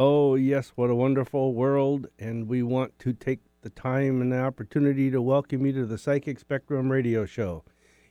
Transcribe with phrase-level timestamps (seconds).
[0.00, 2.06] Oh, yes, what a wonderful world.
[2.20, 5.98] And we want to take the time and the opportunity to welcome you to the
[5.98, 7.64] Psychic Spectrum radio show.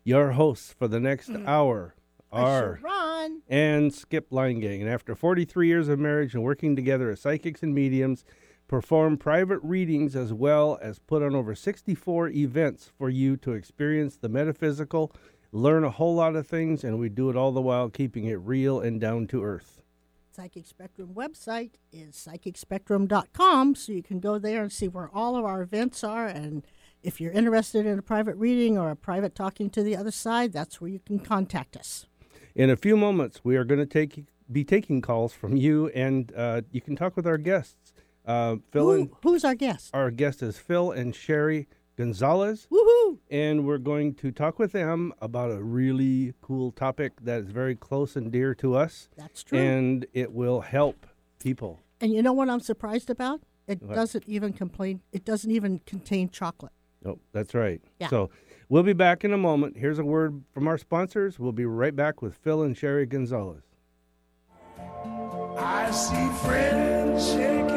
[0.04, 1.47] Your hosts for the next mm.
[1.47, 1.96] hour
[2.29, 3.42] are Ron.
[3.47, 4.81] and Skip Gang.
[4.81, 8.26] And after 43 years of marriage and working together as psychics and mediums,
[8.68, 14.18] perform private readings as well as put on over 64 events for you to experience
[14.18, 15.14] the metaphysical,
[15.54, 18.42] learn a whole lot of things, and we do it all the while keeping it
[18.42, 19.82] real and down to earth.
[20.38, 25.44] Psychic Spectrum website is psychicspectrum.com, so you can go there and see where all of
[25.44, 26.28] our events are.
[26.28, 26.64] And
[27.02, 30.54] if you're interested in a private reading or a private talking to the other side,
[30.54, 32.05] that's where you can contact us.
[32.54, 36.31] In a few moments, we are going to take be taking calls from you, and
[36.38, 37.92] uh, you can talk with our guests.
[38.23, 39.90] Uh, Phil and Who, who's our guest?
[39.95, 41.67] our guest is Phil and Sherry
[41.98, 43.18] Gonzalez, Woohoo!
[43.32, 47.76] and we're going to talk with them about a really cool topic that is very
[47.76, 49.58] close and dear to us, That's true.
[49.58, 51.08] And, and it will help
[51.40, 51.80] people.
[52.00, 53.42] And you know what I'm surprised about?
[53.66, 53.96] It What?
[53.96, 55.02] doesn't even complain.
[55.12, 56.72] It doesn't even contain chocolate.
[57.04, 57.81] Oh, that's right.
[58.00, 58.09] Yeah.
[58.09, 58.30] So
[58.70, 59.78] we'll be back in a moment.
[59.78, 61.39] Here's a word from our sponsors.
[61.39, 63.64] We'll be right back with Phil and Sherry Gonzalez.
[65.59, 67.77] I see friends shaking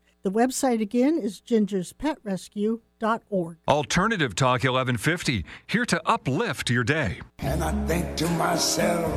[0.23, 3.57] The website again is gingerspetrescue.org.
[3.67, 7.21] Alternative Talk 1150, here to uplift your day.
[7.39, 9.11] And I think to myself,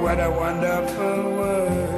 [0.00, 1.96] what a wonderful world.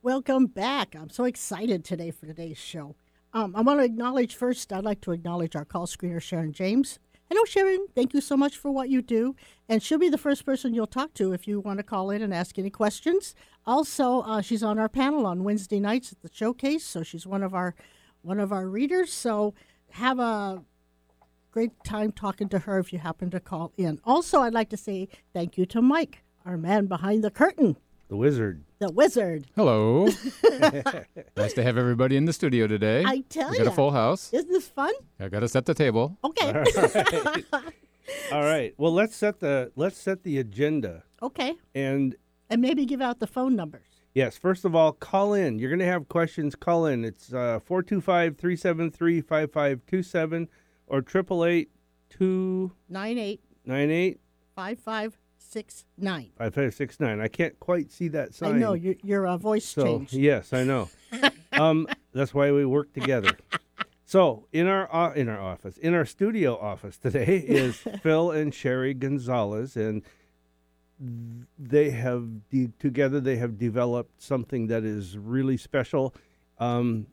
[0.00, 0.94] Welcome back.
[0.94, 2.94] I'm so excited today for today's show.
[3.32, 7.00] Um, I want to acknowledge first, I'd like to acknowledge our call screener, Sharon James.
[7.32, 7.86] Hello, Sharon.
[7.94, 9.34] Thank you so much for what you do.
[9.66, 12.20] And she'll be the first person you'll talk to if you want to call in
[12.20, 13.34] and ask any questions.
[13.64, 17.42] Also, uh, she's on our panel on Wednesday nights at the showcase, so she's one
[17.42, 17.74] of our
[18.20, 19.10] one of our readers.
[19.10, 19.54] So
[19.92, 20.62] have a
[21.52, 23.98] great time talking to her if you happen to call in.
[24.04, 27.78] Also, I'd like to say thank you to Mike, our man behind the curtain,
[28.12, 28.64] The Wizard.
[28.78, 29.46] the wizard.
[29.56, 30.04] Hello.
[31.34, 33.02] nice to have everybody in the studio today.
[33.06, 33.52] I tell you.
[33.52, 33.72] we got ya.
[33.72, 34.30] a full house.
[34.34, 34.92] Isn't this fun?
[35.18, 36.18] I got to set the table.
[36.22, 36.52] Okay.
[38.30, 38.74] All right.
[38.76, 41.04] Well, let's set the let's set the agenda.
[41.22, 41.54] okay.
[41.74, 42.14] And
[42.50, 43.86] And maybe give out the phone numbers.
[44.14, 45.58] yes, first of all, call in.
[45.58, 46.54] You're going to have questions.
[46.54, 47.06] Call in.
[47.06, 50.48] It's uh, 425-373-5527
[50.86, 51.70] or 888
[52.10, 54.20] 298
[55.54, 56.30] 985569.
[56.36, 57.20] 5569.
[57.20, 58.54] I can't quite see that sign.
[58.54, 60.12] I know your your uh, voice So, changed.
[60.14, 60.88] yes, I know.
[61.52, 63.36] um, that's why we work together.
[64.04, 68.54] So, in our o- in our office, in our studio office today is Phil and
[68.54, 70.02] Sherry Gonzalez, and
[71.58, 76.14] they have de- together they have developed something that is really special.
[76.58, 77.06] Um,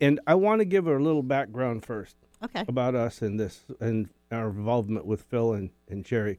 [0.00, 2.64] and I want to give a little background first Okay.
[2.68, 6.38] about us and this and our involvement with Phil and, and Sherry.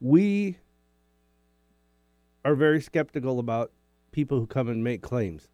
[0.00, 0.58] We
[2.44, 3.72] are very skeptical about
[4.10, 5.48] people who come and make claims.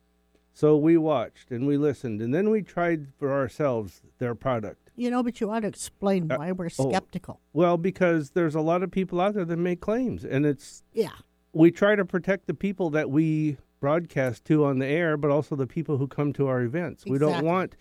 [0.52, 4.90] So we watched and we listened and then we tried for ourselves their product.
[4.96, 6.90] You know, but you ought to explain Uh, why we're oh.
[6.90, 7.40] skeptical.
[7.52, 11.12] Well, because there's a lot of people out there that make claims and it's Yeah.
[11.52, 15.54] we try to protect the people that we broadcast to on the air, but also
[15.54, 17.04] the people who come to our events.
[17.06, 17.76] We don't want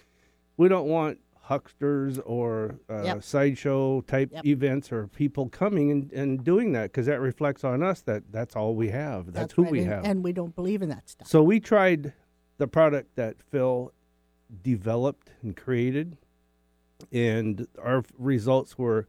[0.58, 1.20] we don't want
[1.50, 3.24] hucksters or uh, Yep.
[3.24, 4.46] sideshow type Yep.
[4.46, 8.56] events or people coming and, and doing that because that reflects on us that that's
[8.56, 9.32] all we have.
[9.34, 10.06] That's, who right, we and, have.
[10.06, 11.28] And we don't believe in that stuff.
[11.28, 12.14] so we tried
[12.58, 13.92] the product that Phil
[14.64, 16.18] developed and created,
[17.12, 19.08] and our results were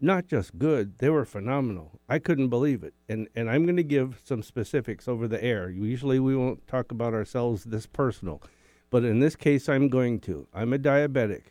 [0.00, 2.00] not just good; they were phenomenal.
[2.08, 5.70] I couldn't believe it, and and I'm going to give some specifics over the air.
[5.70, 8.42] Usually, we won't talk about ourselves this personal,
[8.90, 10.46] but in this case, I'm going to.
[10.54, 11.42] I'm a diabetic.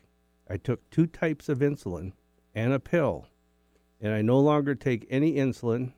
[0.50, 2.13] I took two types of insulin
[2.56, 3.28] and a pill,
[4.01, 5.94] and I no longer take any insulin.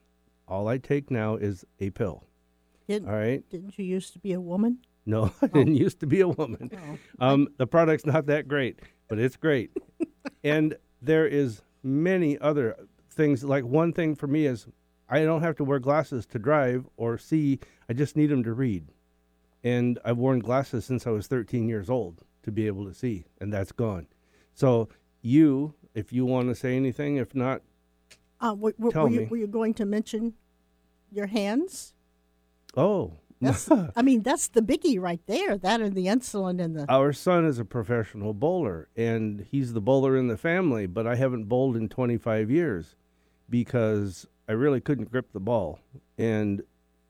[0.47, 2.25] All I take now is a pill.
[2.87, 3.47] Didn't, All right.
[3.49, 4.79] didn't you used to be a woman?
[5.05, 6.69] No, I didn't used to be a woman.
[6.75, 7.25] Oh.
[7.25, 9.71] Um, the product's not that great, but it's great.
[10.43, 12.75] and there is many other
[13.09, 13.43] things.
[13.43, 14.67] Like one thing for me is
[15.09, 17.59] I don't have to wear glasses to drive or see.
[17.89, 18.87] I just need them to read.
[19.63, 23.25] And I've worn glasses since I was 13 years old to be able to see,
[23.39, 24.07] and that's gone.
[24.53, 24.89] So
[25.21, 27.61] you, if you want to say anything, if not,
[28.39, 29.25] Uh, were, were, Tell were, you, me.
[29.27, 30.33] were you going to mention
[31.11, 31.93] your hands?
[32.77, 35.57] oh, That's, I mean, that's the biggie right there.
[35.57, 36.85] That and the insulin and the.
[36.89, 41.15] our son is a professional bowler and he's the bowler in the family but i
[41.15, 42.95] haven't bowled in 25 years
[43.49, 45.79] because i really couldn't grip the ball
[46.17, 46.61] and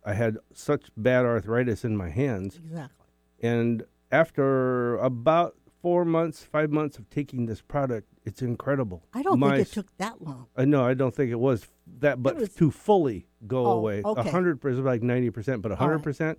[0.05, 3.05] i had such bad arthritis in my hands exactly.
[3.41, 9.39] and after about four months five months of taking this product it's incredible I don't
[9.39, 10.47] My think it took that long.
[10.55, 11.67] uh, no, I don't think it was
[11.99, 15.71] that, but was- to fully go Oh, away, a hundred percent, like ninety percent, but
[15.71, 16.37] a hundred percent.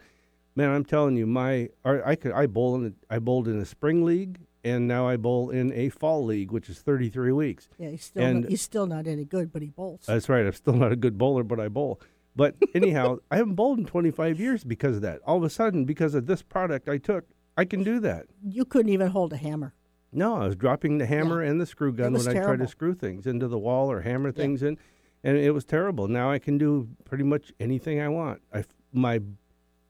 [0.54, 4.04] man, I'm telling you, my, I could, I bowl in, I bowled in a spring
[4.04, 7.68] league, and now I bowl in a fall league, which is thirty three weeks.
[7.78, 10.02] Yeah, he's still And- not, he's still not any good, but he bowls.
[10.06, 10.46] That's right.
[10.46, 12.00] I'm still not a good bowler, but I bowl.
[12.36, 15.18] But anyhow, I haven't bowled in twenty five years because of that.
[15.26, 17.24] All of a sudden, because of this product I took,
[17.56, 18.26] I can do that.
[18.42, 19.74] you couldn't even hold a hammer.
[20.12, 22.94] No, I was dropping the hammer and the screw gun when I tried to screw
[22.94, 24.76] things into the wall or hammer things in,
[25.24, 26.06] and it was terrible.
[26.08, 28.42] Now I can do pretty much anything I want.
[28.52, 29.20] I my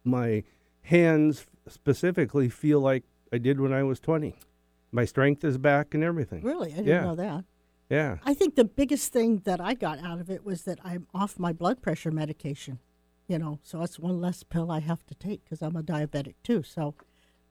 [0.04, 0.44] my
[0.82, 4.34] hands specifically feel like I did when I was twenty.
[4.92, 6.42] My strength is back and everything.
[6.42, 7.00] Really, I didn't Yeah.
[7.04, 7.44] know that.
[7.88, 8.18] Yeah.
[8.24, 11.38] I think the biggest thing that I got out of it was that I'm off
[11.38, 12.78] my blood pressure medication.
[13.28, 16.34] You know, so that's one less pill I have to take because I'm a diabetic
[16.42, 16.62] too.
[16.62, 16.94] So,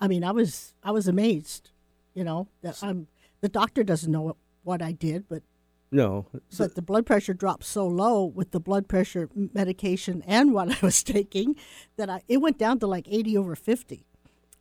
[0.02, 1.70] I mean, I was I was amazed.
[2.14, 3.08] You know that I'm
[3.40, 5.44] the doctor doesn't know what, what I did, but
[5.92, 6.28] No.
[6.50, 10.70] So, but the blood pressure dropped so low with the blood pressure medication and what
[10.70, 11.56] I was taking
[11.96, 14.06] that I it went down to like 80 over 50.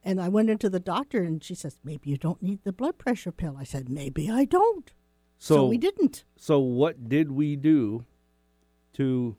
[0.02, 2.96] And I went into the doctor and she says, "Maybe you don't need the blood
[2.96, 4.90] pressure pill." I said, "Maybe I don't."
[5.38, 8.04] So, so we didn't so what did we do
[8.94, 9.37] to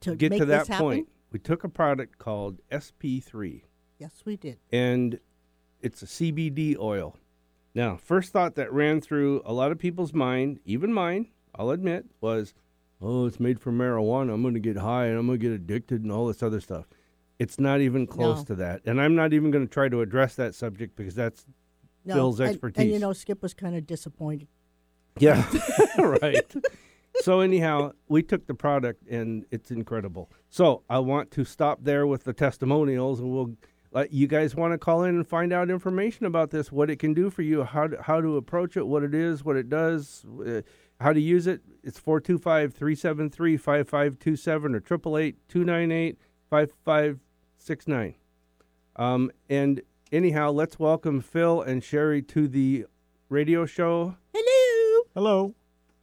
[0.00, 1.08] to get to that point?
[1.32, 3.62] We took a product called SP3.
[4.00, 4.58] Yes, we did.
[4.72, 5.20] and
[5.82, 7.16] it's a CBD oil.
[7.74, 12.06] Now, first thought that ran through a lot of people's mind, even mine, I'll admit,
[12.20, 12.52] was,
[13.00, 14.32] oh, it's made from marijuana.
[14.34, 16.60] I'm going to get high and I'm going to get addicted and all this other
[16.60, 16.86] stuff.
[17.38, 18.44] It's not even close No.
[18.46, 18.82] to that.
[18.84, 21.46] And I'm not even going to try to address that subject because that's,
[22.04, 22.78] No, expertise.
[22.78, 24.48] and- And, you know, Skip was kind of disappointed.
[25.18, 25.48] yeah,
[25.98, 26.44] right.
[27.22, 30.30] So, anyhow, we took the product and it's incredible.
[30.48, 33.54] So, I want to stop there with the testimonials and we'll
[33.92, 36.96] let you guys want to call in and find out information about this, what it
[36.98, 39.68] can do for you, how to, how to approach it, what it is, what it
[39.68, 40.62] does, uh,
[41.00, 41.60] how to use it.
[41.82, 46.18] It's 425 373 5527 or 888 298
[46.50, 48.14] 5569.
[48.96, 49.80] Um, And
[50.12, 52.86] anyhow, let's welcome Phil and Sherry to the
[53.28, 54.16] radio show.
[54.32, 55.04] Hello.
[55.14, 55.54] Hello,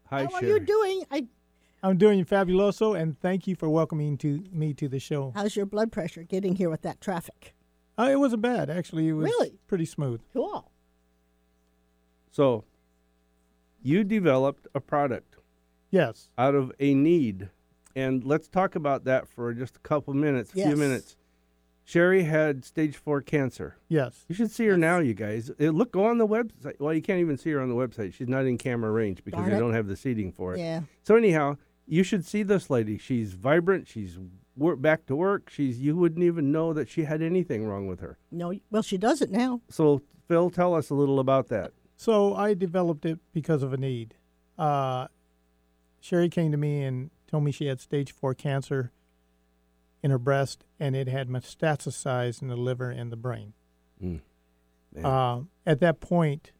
[0.10, 1.04] Hi, Sherry How are you doing?
[1.10, 1.28] I,
[1.84, 5.32] I'm doing fabuloso, and thank you for welcoming to me to the show.
[5.36, 7.54] how's your blood pressure getting here with that traffic?
[7.98, 9.08] Uh, it wasn't bad, actually.
[9.08, 9.58] It was Really?
[9.68, 10.22] pretty smooth.
[10.34, 10.72] Cool.
[12.32, 12.64] So,
[13.82, 15.36] you developed a product
[15.90, 16.30] Yes.
[16.38, 17.50] out of a need,
[17.96, 20.78] and let's talk about that for just a couple minutes, a few Yes.
[20.78, 21.16] minutes.
[21.84, 23.78] Sherry had stage four cancer.
[23.88, 24.26] Yes.
[24.28, 25.50] You should see her now, you guys.
[25.52, 26.80] Uh, look, go on the website.
[26.82, 28.14] Well, you can't even see her on the website.
[28.14, 29.60] She's not in camera range because Darn they it.
[29.60, 30.60] don't have the seating for it.
[30.60, 30.82] Yeah.
[31.04, 31.56] So anyhow,
[31.88, 32.98] you should see this lady.
[32.98, 33.88] She's vibrant.
[33.88, 34.20] She's
[34.58, 35.50] wor- back to work.
[35.50, 38.18] She's you wouldn't even know that she had anything wrong with her.
[38.32, 39.62] No, well, she does it now.
[39.70, 41.72] So Phil, tell us a little about that.
[41.96, 44.16] So I developed it because of a need.
[44.58, 45.08] Uh,
[46.00, 48.92] Sherry came to me and told me she had stage four cancer
[50.04, 53.54] in her breast, and it had metastasized in the liver and the brain.
[54.02, 54.22] Mm.
[55.04, 56.52] Uh, at that point,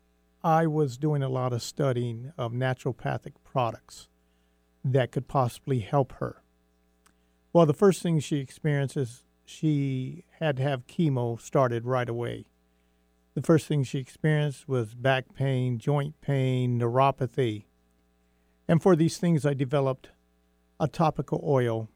[0.44, 4.10] I was doing a lot of studying of naturopathic products
[4.84, 6.42] that could possibly help her.
[7.54, 12.46] Well, the first thing she experienced is she had to have chemo started right away.
[13.34, 17.66] The first thing she experienced was back pain, joint pain, neuropathy.
[18.68, 20.10] And for these things, I developed
[20.80, 21.90] a topical oil.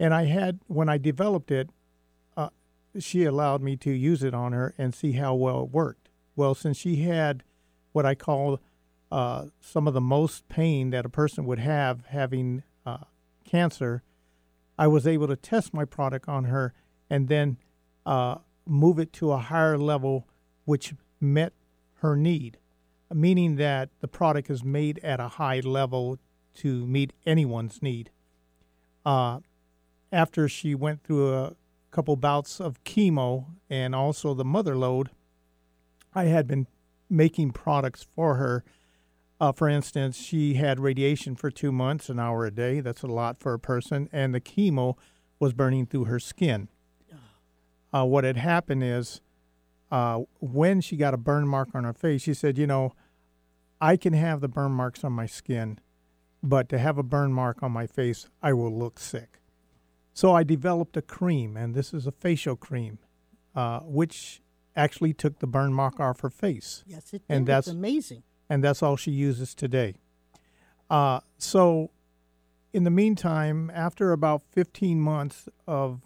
[0.00, 1.70] And I had, when I developed it,
[2.36, 2.48] uh,
[2.98, 6.08] she allowed me to use it on her and see how well it worked.
[6.34, 7.44] Well, since she had
[7.92, 8.58] what I call
[9.10, 13.04] uh, some of the most pain that a person would have having uh,
[13.44, 14.02] cancer,
[14.82, 16.74] I was able to test my product on her
[17.08, 17.56] and then
[18.04, 20.26] uh, move it to a higher level,
[20.64, 21.52] which met
[21.98, 22.58] her need,
[23.14, 26.18] meaning that the product is made at a high level
[26.54, 28.10] to meet anyone's need.
[29.06, 29.38] Uh,
[30.10, 31.54] after she went through a
[31.92, 35.10] couple bouts of chemo and also the mother load,
[36.12, 36.66] I had been
[37.08, 38.64] making products for her
[39.42, 42.78] Uh, for instance, she had radiation for two months, an hour a day.
[42.78, 44.96] That's a lot for a person, and the chemo
[45.40, 46.68] was burning through her skin.
[47.92, 49.20] Uh, what had happened is,
[49.90, 52.92] uh, when she got a burn mark on her face, she said, "You know,
[53.80, 55.80] I can have the burn marks on my skin,
[56.40, 59.40] but to have a burn mark on my face, I will look sick."
[60.14, 63.00] So I developed a cream, and this is a facial cream,
[63.56, 64.40] uh, which
[64.76, 67.34] actually took the burn mark off her face Yes, it did.
[67.34, 68.22] And it's that's- amazing.
[68.52, 69.94] And that's all she uses today.
[70.90, 71.90] Uh, so,
[72.74, 76.02] in the meantime, after about 15 months of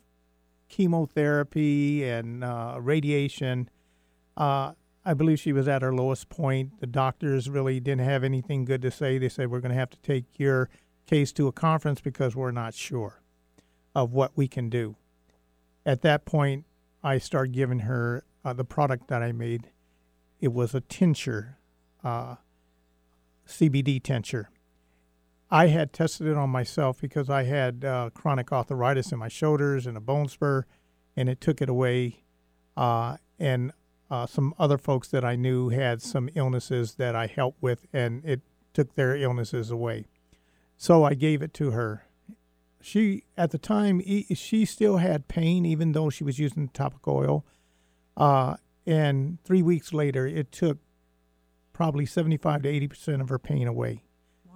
[0.69, 3.69] chemotherapy and uh, radiation,
[4.37, 4.75] uh,
[5.05, 6.79] I believe she was at her lowest point.
[6.79, 9.19] The doctors really didn't have anything good to say.
[9.19, 10.69] They said, We're going to have to take your
[11.05, 13.23] case to a conference because we're not sure
[13.93, 14.95] of what we can do.
[15.85, 16.65] At that point,
[17.03, 19.71] I started giving her uh, the product that I made.
[20.41, 21.57] It was a tincture
[22.06, 22.36] uh,
[23.48, 24.48] CBD tincture.
[25.50, 29.86] I had tested it on myself because I had uh, chronic arthritis in my shoulders
[29.86, 30.66] and a bone spur,
[31.16, 32.22] and it took it away.
[32.76, 33.72] Uh, and
[34.08, 38.25] uh, some other folks that I knew had some illnesses that I helped with, and
[38.25, 38.40] it
[38.72, 40.06] took their illnesses away.
[40.76, 42.04] So I gave it to her.
[42.80, 47.46] She, at the time, she still had pain, even though she was using topical oil.
[48.16, 50.78] Uh, and three weeks later, it took
[51.76, 54.02] probably 75 to 80 percent of her pain away,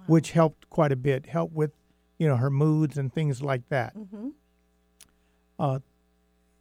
[0.07, 1.27] which helped quite a bit.
[1.27, 1.71] Helped with,
[2.17, 3.95] you know, her moods and things like that.
[3.95, 4.29] Mm-hmm.
[5.59, 5.79] Uh,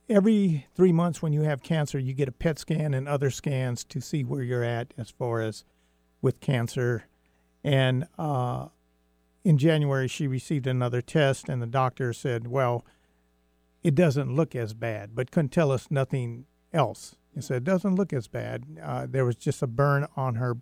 [0.07, 3.85] every three months, when you have cancer, you get a PET scan and other scans
[3.85, 5.65] to see where you're at as far as
[6.21, 7.05] with cancer.
[7.65, 8.67] And uh,
[9.43, 12.85] in January, she received another test, and the doctor said, "Well,
[13.83, 17.95] it doesn't look as bad, but couldn't tell us nothing else." He said, "It doesn't
[17.95, 18.65] look as bad.
[18.83, 20.57] Uh, there was just a burn on her."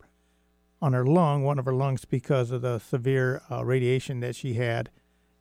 [0.81, 4.55] On her lung, one of her lungs, because of the severe uh, radiation that she
[4.55, 4.91] had,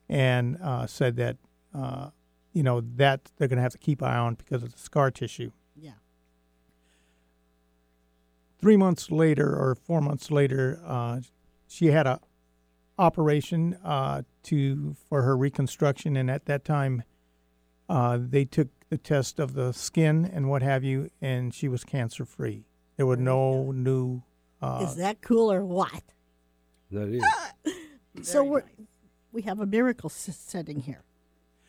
[0.08, 1.36] and uh, said that
[1.72, 2.10] uh,
[2.52, 5.12] you know that they're going to have to keep eye on because of the scar
[5.12, 5.52] tissue.
[5.76, 5.92] Yeah.
[8.60, 11.20] Three months later, or four months later, uh,
[11.68, 12.18] she had a
[12.98, 17.04] operation uh, to for her reconstruction, and at that time,
[17.88, 21.84] uh, they took the test of the skin and what have you, and she was
[21.84, 22.64] cancer free.
[22.96, 24.22] There were no new.
[24.60, 26.02] Uh, Is that cool or what?
[26.90, 27.22] That is.
[28.22, 28.64] so we're,
[29.30, 31.02] we have a miracle s- sitting here.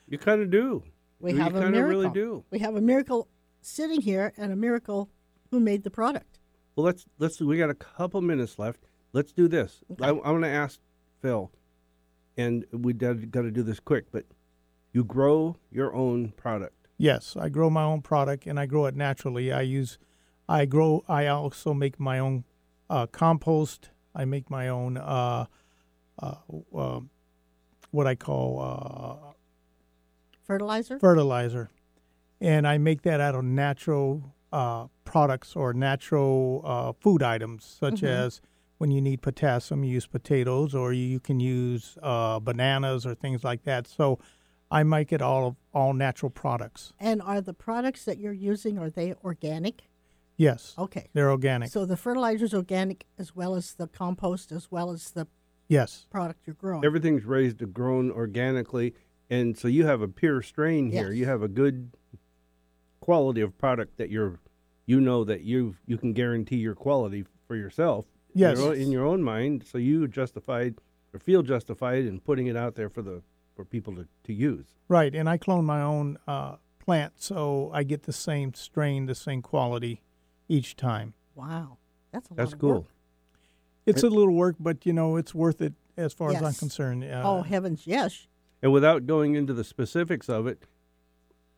[0.07, 0.83] You kind of do.
[1.19, 1.81] We You have a miracle.
[1.89, 2.43] really do.
[2.49, 3.27] We have a miracle
[3.61, 5.09] sitting here, and a miracle
[5.51, 6.39] who made the product.
[6.75, 7.39] Well, let's let's.
[7.41, 8.79] We got a couple minutes left.
[9.11, 9.83] Let's do this.
[10.01, 10.79] I, I'm going to ask
[11.21, 11.51] Phil,
[12.37, 14.05] and we got to do this quick.
[14.11, 14.23] But
[14.93, 16.78] you grow your own product.
[17.01, 19.53] Yes, I grow my own product and I grow it naturally.
[19.53, 19.97] I use,
[20.49, 21.05] I grow.
[21.07, 22.43] I also make my own
[22.89, 23.91] uh, compost.
[24.13, 25.45] I make my own uh,
[26.21, 26.35] uh,
[26.75, 26.99] uh,
[27.91, 29.35] what I call
[30.43, 30.95] Fertilizer.
[30.95, 31.69] uh, fertilizer,
[32.41, 38.03] and I make that out of natural uh, products or natural uh, food items, such
[38.03, 38.41] as
[38.77, 43.45] when you need potassium, you use potatoes, or you can use uh, bananas or things
[43.45, 43.87] like that.
[43.87, 44.19] So.
[44.71, 46.93] I make it all all natural products.
[46.99, 49.83] and are the products that you're using are they organic?
[50.37, 50.73] Yes.
[50.77, 51.09] Okay.
[51.13, 51.69] They're organic.
[51.69, 55.27] So the fertilizer's organic as well as the compost as well as the
[55.67, 56.07] yes.
[56.09, 56.85] product you're growing.
[56.85, 58.93] Everything's raised and grown organically,
[59.29, 61.09] and so you have a pure strain here.
[61.09, 61.17] Yes.
[61.17, 61.91] You have a good
[62.99, 64.39] quality of product that you're,
[64.85, 68.05] you know that you you can guarantee your quality for yourself.
[68.35, 68.57] in Yes.
[68.59, 70.75] your own- in your own mind, so you justified
[71.13, 73.23] or feel justified in putting it out there for the
[73.59, 74.67] for people to, to use.
[74.87, 75.13] Right.
[75.13, 79.41] And I clone my own uh, plant, so I get the same strain, the same
[79.41, 80.01] quality
[80.47, 81.13] each time.
[81.35, 81.77] wow.
[82.13, 82.73] That's a That's lot of cool.
[82.73, 82.85] work.
[83.85, 87.03] It's a little work, but you know, it's worth it as far as I'm concerned.
[87.03, 88.27] Uh, oh heavens, yes.
[88.61, 90.63] And without going into the specifics of it,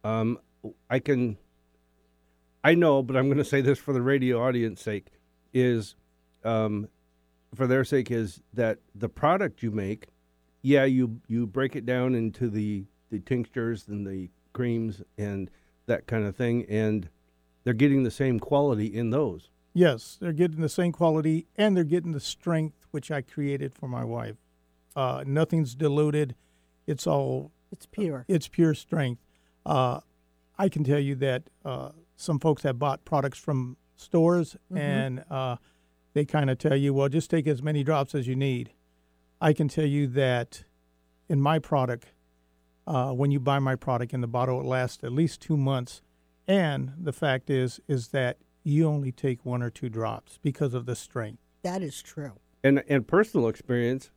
[0.04, 0.40] um,
[0.90, 1.38] I can,
[2.64, 5.08] I know, but I'm going to say this for the radio audience sake,
[5.54, 5.96] is,
[6.44, 6.90] um,
[7.54, 10.08] for their sake, is that the product you make,
[10.62, 15.50] yeah, you you break it down into the the tinctures and the creams and
[15.88, 17.10] that kind of thing, and
[17.64, 19.50] they're getting the same quality in those.
[19.74, 23.88] Yes, they're getting the same quality and they're getting the strength which I created for
[23.88, 24.36] my wife.
[24.96, 26.36] Uh, nothing's diluted.
[26.88, 28.26] It's all It's pure.
[28.28, 29.22] it's pure strength.
[29.66, 30.02] Uh,
[30.58, 35.56] I can tell you that uh, some folks have bought products from stores and uh,
[36.14, 38.72] they kind of tell you, well, just take as many drops as you need.
[39.42, 40.64] I can tell you that
[41.28, 42.08] in my product,
[42.86, 46.02] uh, when you buy my product in the bottle, it lasts at least two months.
[46.48, 50.86] And the fact is, is that you only take one or two drops because of
[50.86, 51.40] the strength.
[51.64, 52.34] That is true.
[52.64, 54.12] And and personal experience,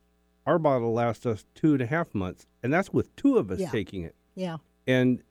[0.45, 3.59] our bottle lasts us two and a half months, and that's with two of us
[3.59, 3.71] Yeah.
[3.71, 4.15] taking it.
[4.35, 4.57] Yeah.
[4.85, 5.23] And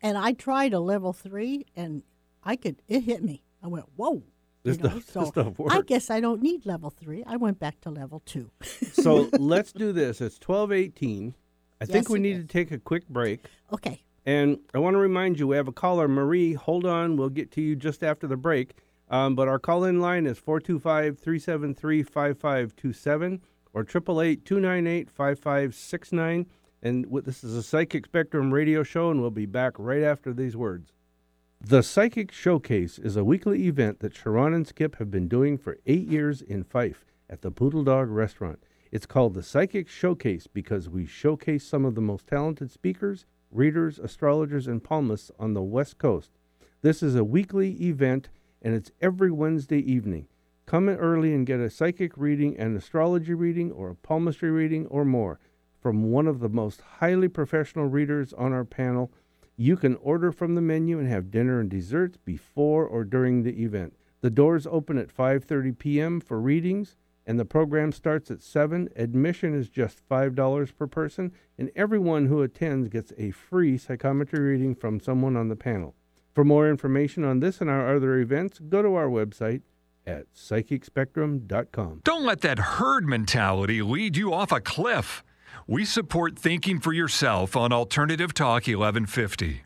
[0.00, 2.02] And I tried a level three, and
[2.42, 2.80] I could.
[2.88, 3.44] It hit me.
[3.62, 4.22] I went, whoa.
[4.64, 7.24] You know, so I guess I don't need level three.
[7.26, 8.50] I went back to level two.
[8.92, 10.20] so let's do this.
[10.20, 11.34] It's twelve eighteen.
[11.80, 12.42] I think we need is.
[12.42, 13.44] to take a quick break.
[13.72, 14.02] Okay.
[14.24, 16.52] And I want to remind you, we have a caller, Marie.
[16.52, 18.74] Hold on, we'll get to you just after the break.
[19.10, 23.40] Um, but our call in line is 425 373 5527
[23.74, 26.46] or 888 298 5569.
[26.84, 30.56] And this is a Psychic Spectrum radio show, and we'll be back right after these
[30.56, 30.92] words.
[31.64, 35.78] The Psychic Showcase is a weekly event that Sharon and Skip have been doing for
[35.86, 38.58] eight years in Fife at the Poodle Dog Restaurant.
[38.90, 44.00] It's called the Psychic Showcase because we showcase some of the most talented speakers, readers,
[44.00, 46.32] astrologers, and palmists on the West Coast.
[46.82, 48.28] This is a weekly event
[48.60, 50.26] and it's every Wednesday evening.
[50.66, 54.86] Come in early and get a psychic reading, an astrology reading, or a palmistry reading,
[54.86, 55.38] or more
[55.80, 59.12] from one of the most highly professional readers on our panel.
[59.56, 63.62] You can order from the menu and have dinner and desserts before or during the
[63.62, 63.94] event.
[64.20, 66.20] The doors open at 5:30 p.m.
[66.20, 68.88] for readings and the program starts at 7.
[68.96, 74.74] Admission is just $5 per person and everyone who attends gets a free psychometry reading
[74.74, 75.94] from someone on the panel.
[76.34, 79.62] For more information on this and our other events, go to our website
[80.06, 82.00] at psychicspectrum.com.
[82.04, 85.22] Don't let that herd mentality lead you off a cliff.
[85.66, 89.62] We support thinking for yourself on Alternative Talk 1150.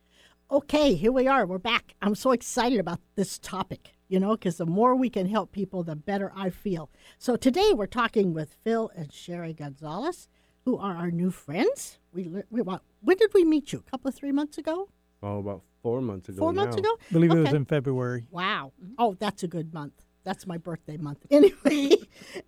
[0.51, 1.47] Okay, here we are.
[1.47, 1.95] We're back.
[2.03, 5.83] I'm so excited about this topic, you know, because the more we can help people,
[5.83, 6.91] the better I feel.
[7.19, 10.29] So today we're talking with Phil and Sherry Gonzalez,
[10.65, 11.99] who are our new friends.
[12.13, 13.83] We, le- we when did we meet you?
[13.87, 14.89] A couple of three months ago?
[15.23, 16.39] Oh, about four months ago.
[16.39, 16.95] Four months ago?
[17.11, 18.27] I believe it was in February.
[18.31, 18.73] Wow.
[18.81, 18.95] Mm-hmm.
[18.99, 20.06] Oh, that's a good month.
[20.27, 21.25] That's my birthday month.
[21.31, 21.97] Anyway,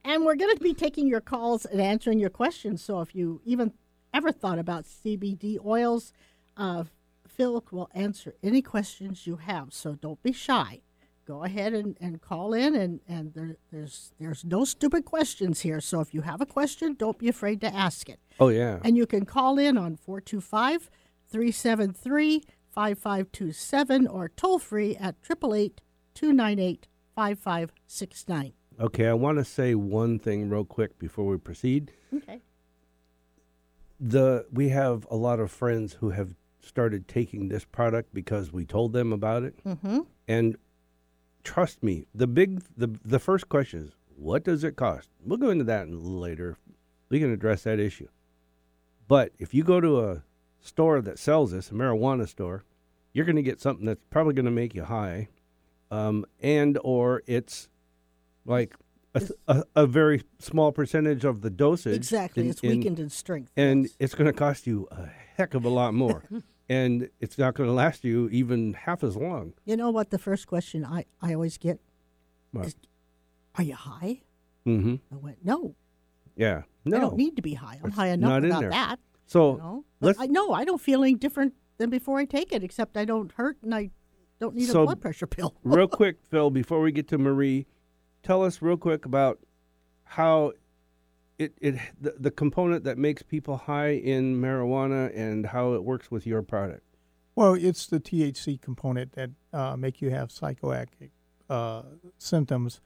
[0.04, 2.82] and we're going to be taking your calls and answering your questions.
[2.82, 3.72] So if you even
[4.12, 6.12] ever thought about CBD oils,
[6.56, 6.84] uh,
[7.26, 9.72] Phil will answer any questions you have.
[9.72, 10.80] So don't be shy.
[11.24, 15.80] Go ahead and, and call in, and, and there, there's there's no stupid questions here.
[15.80, 18.18] So if you have a question, don't be afraid to ask it.
[18.40, 18.78] Oh, yeah.
[18.82, 20.90] And you can call in on 425
[21.28, 25.80] 373 5527 or toll free at 888
[26.14, 26.88] 298
[27.18, 28.52] 5569.
[28.80, 31.90] Okay, I want to say one thing real quick before we proceed.
[32.14, 32.40] Okay.
[33.98, 38.64] the we have a lot of friends who have started taking this product because we
[38.64, 40.00] told them about it Mm-hmm.
[40.28, 40.56] and
[41.42, 45.50] trust me the big the the first question is what does it cost we'll go
[45.50, 46.56] into that later
[47.08, 48.06] we can address that issue
[49.08, 50.22] but if you go to a
[50.60, 52.62] store that sells this a marijuana store
[53.12, 55.28] you're going to get something that's probably going to make you high
[55.90, 57.68] um, and or it's
[58.44, 58.74] like
[59.14, 62.44] a, a, a very small percentage of the dosage Exactly.
[62.44, 63.50] in- it's weakened in strength.
[63.56, 63.96] and yes.
[63.98, 66.24] it's going to cost you a heck of a lot more
[66.68, 70.10] and it's not going to last you even half as long you know what?
[70.10, 71.80] The first question I, I always get
[72.52, 72.66] What?
[72.66, 72.74] is
[73.56, 74.20] Are you high?
[74.66, 75.74] mm-hmm I went, No.
[76.36, 76.96] yeah no.
[76.96, 77.78] I don't need to be high.
[77.82, 78.96] I'm It's high enough not without that.
[79.26, 79.84] so You know?
[80.00, 83.04] Let's I know I don't feel any different than before I take it, except I
[83.04, 83.90] don't hurt and I
[84.40, 85.54] don't need So, a blood pressure pill.
[85.64, 87.66] real quick phil before we get to marie
[88.22, 89.38] tell us real quick about
[90.04, 90.52] how
[91.38, 96.10] it, it the, the component that makes people high in marijuana and how it works
[96.10, 96.82] with your product
[97.36, 101.10] Well, it's the THC component that uh, make you have psychoactive
[101.48, 101.82] uh,
[102.18, 102.80] symptoms,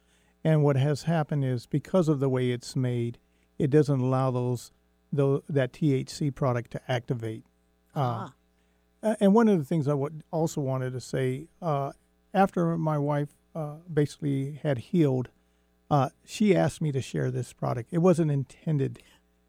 [0.44, 3.18] and what has happened is because of the way it's made,
[3.58, 4.70] it doesn't allow those,
[5.12, 7.44] tho- that THC product to activate.
[7.96, 8.32] Uh, Ah.
[9.02, 11.92] And one of the things I would also wanted to say, uh,
[12.32, 15.28] after my wife uh, basically had healed,
[15.90, 17.88] uh, she asked me to share this product.
[17.92, 19.00] It wasn't intended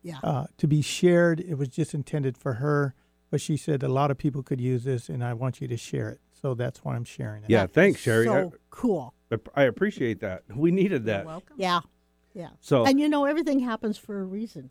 [0.01, 0.17] Yeah.
[0.23, 1.39] uh, to be shared.
[1.39, 2.95] It was just intended for her.
[3.31, 5.77] But she said a lot of people could use this, and I want you to
[5.77, 6.19] share it.
[6.39, 7.49] So that's why I'm sharing it.
[7.49, 9.13] yeah thanks sherry So cool.
[9.31, 11.55] I, I appreciate that we needed that Welcome.
[11.57, 11.79] Yeah.
[12.33, 12.49] Yeah.
[12.59, 14.69] so And you know, everything happens for a reason.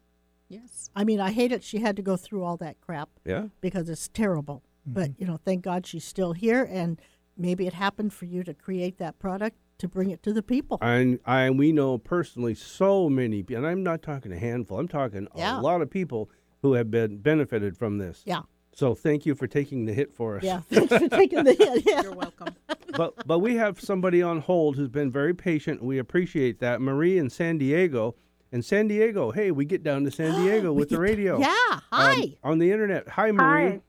[0.48, 0.90] Yes.
[0.94, 1.64] I mean, I hate it.
[1.64, 4.62] She had to go through all that crap yeah because it's terrible.
[4.86, 5.22] But, Mm-hmm.
[5.22, 6.68] you know, thank God she's still here.
[6.70, 7.00] And
[7.36, 10.78] maybe it happened for you to create that product to bring it to the people.
[10.80, 14.78] And I we know personally so many, pe- and I'm not talking a handful.
[14.78, 15.58] I'm talking Yeah.
[15.58, 16.30] a lot of people
[16.62, 18.22] who have been benefited from this.
[18.24, 18.42] yeah.
[18.74, 20.42] So thank you for taking the hit for us.
[20.44, 20.60] Yeah.
[20.70, 21.82] Thanks for taking the hit.
[21.86, 22.00] Yeah.
[22.02, 22.54] You're welcome.
[22.96, 25.82] but but we have somebody on hold who's been very patient.
[25.82, 26.80] We appreciate that.
[26.80, 28.14] Marie in San Diego.
[28.50, 31.38] And San Diego, hey, we get down to San Diego with the radio.
[31.38, 31.52] Yeah.
[31.72, 32.34] um, Hi.
[32.42, 33.08] on the internet.
[33.08, 33.70] Hi, Marie.
[33.72, 33.80] Hi.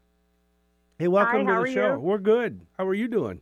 [0.99, 1.93] Hey, welcome Hi, to the show.
[1.93, 1.99] you?
[1.99, 2.61] We're good.
[2.77, 3.41] How are you doing?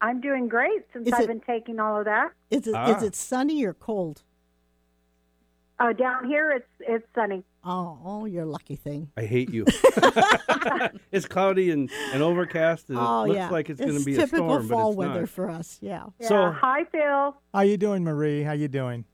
[0.00, 2.32] I'm doing great since Is I've it- been taking all of that.
[2.50, 2.96] is, it, ah.
[2.96, 4.22] is it sunny or cold?
[5.78, 7.44] Uh, down here, it's it's sunny.
[7.62, 9.10] Oh, oh, you're lucky thing.
[9.14, 9.66] I hate you.
[11.12, 13.50] it's cloudy and, and overcast, and oh, it looks yeah.
[13.50, 15.28] like it's, going to be a typical storm, fall but it's weather not.
[15.28, 15.78] for us.
[15.82, 16.04] Yeah.
[16.18, 16.28] Yeah.
[16.28, 17.36] So- hi, Phil.
[17.52, 18.42] How you doing, Marie?
[18.42, 19.04] How you doing?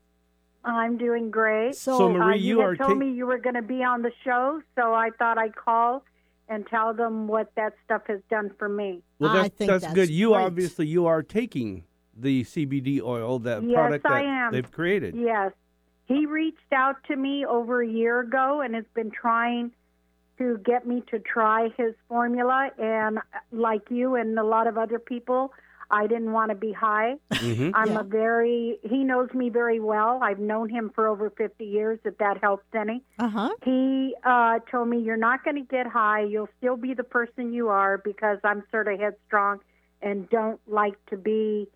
[0.63, 1.75] I'm doing great.
[1.75, 3.83] So, So, Uh, Marie, you, you are told ta- me you were going to be
[3.83, 6.05] on the show, so I thought I'd call
[6.49, 9.01] and tell them what that stuff has done for me.
[9.19, 10.09] Well, I that's, think that's, that's good.
[10.09, 10.41] You great.
[10.43, 11.83] obviously you are taking
[12.15, 14.51] the CBD oil, that Yes, product I that am.
[14.51, 15.15] they've created.
[15.15, 15.51] Yes.
[16.05, 19.71] He reached out to me over a year ago and has been trying
[20.37, 22.69] to get me to try his formula.
[22.77, 25.53] And uh, like you and a lot of other people,
[25.93, 27.15] I didn't want to be high.
[27.39, 27.99] hmm I'm Yeah.
[27.99, 30.19] a very, he knows me very well.
[30.23, 33.03] I've known him for over 50 years, if that helps any.
[33.19, 33.49] Uh huh.
[33.63, 36.21] He uh, told me, You're not going to get high.
[36.21, 39.59] You'll still be the person you are because I'm sort of headstrong
[40.01, 41.67] and don't like to be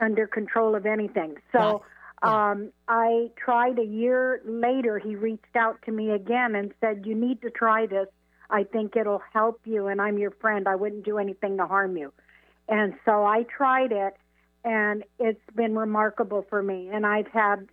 [0.00, 1.36] under control of anything.
[1.52, 1.82] So
[2.22, 4.98] um, I tried a year later.
[4.98, 8.06] He reached out to me again and said, You need to try this.
[8.50, 10.68] I think it'll help you, and I'm your friend.
[10.68, 12.12] I wouldn't do anything to harm you.
[12.68, 14.16] And so I tried it,
[14.64, 16.88] and it's been remarkable for me.
[16.92, 17.68] And I've had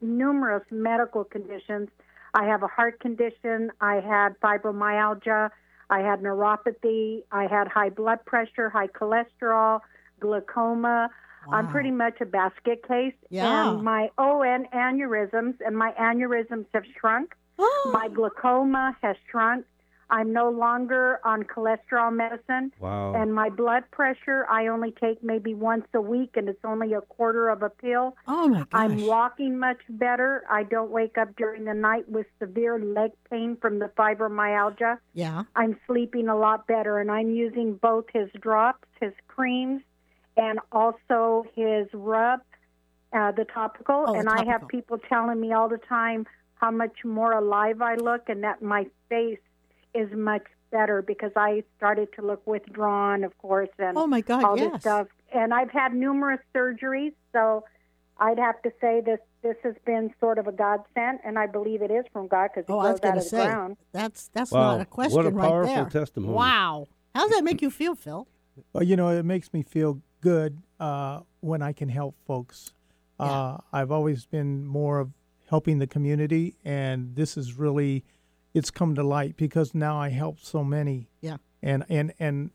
[0.00, 1.88] numerous medical conditions.
[2.34, 3.70] I have a heart condition.
[3.80, 5.50] I had fibromyalgia.
[5.90, 7.22] I had neuropathy.
[7.30, 9.80] I had high blood pressure, high cholesterol,
[10.20, 11.10] glaucoma.
[11.50, 13.14] I'm pretty much a basket case.
[13.28, 13.72] Yeah.
[13.72, 17.34] And my and aneurysms, and my aneurysms have shrunk.
[17.58, 19.66] Oh, My glaucoma has shrunk.
[20.12, 22.70] I'm no longer on cholesterol medicine.
[22.78, 23.14] Wow.
[23.14, 27.00] And my blood pressure, I only take maybe once a week, and it's only a
[27.00, 28.14] quarter of a pill.
[28.28, 28.68] oh my gosh.
[28.72, 30.44] I'm walking much better.
[30.50, 34.98] I don't wake up during the night with severe leg pain from the fibromyalgia.
[35.14, 35.44] yeah.
[35.56, 39.80] I'm sleeping a lot better, and I'm using both his drops, his creams,
[40.36, 42.40] and also his rub,
[43.14, 44.04] uh, the topical.
[44.06, 47.80] Oh, the and I have people telling me all the time how much more alive
[47.80, 49.38] I look, and that my face
[49.94, 54.44] is much better because I started to look withdrawn, of course, and Oh my God.
[54.44, 54.72] all yes.
[54.72, 55.06] this stuff.
[55.34, 57.64] And I've had numerous surgeries, so
[58.18, 61.82] I'd have to say this this has been sort of a godsend, and I believe
[61.82, 63.46] it is from God because it Oh, I grows out going to of the say
[63.46, 63.76] ground.
[63.92, 64.72] that's that's Wow.
[64.76, 65.84] not a question What a right powerful there.
[65.86, 66.32] testimony.
[66.34, 66.86] Wow.
[67.14, 68.28] How does that make you feel, Phil?
[68.72, 72.72] Well, you know, it makes me feel good uh, when I can help folks.
[73.18, 75.10] Uh, I've always been more of
[75.48, 78.04] helping the community, and this is really,
[78.54, 81.08] it's come to light because now I help so many.
[81.20, 81.36] Yeah.
[81.62, 82.50] And and and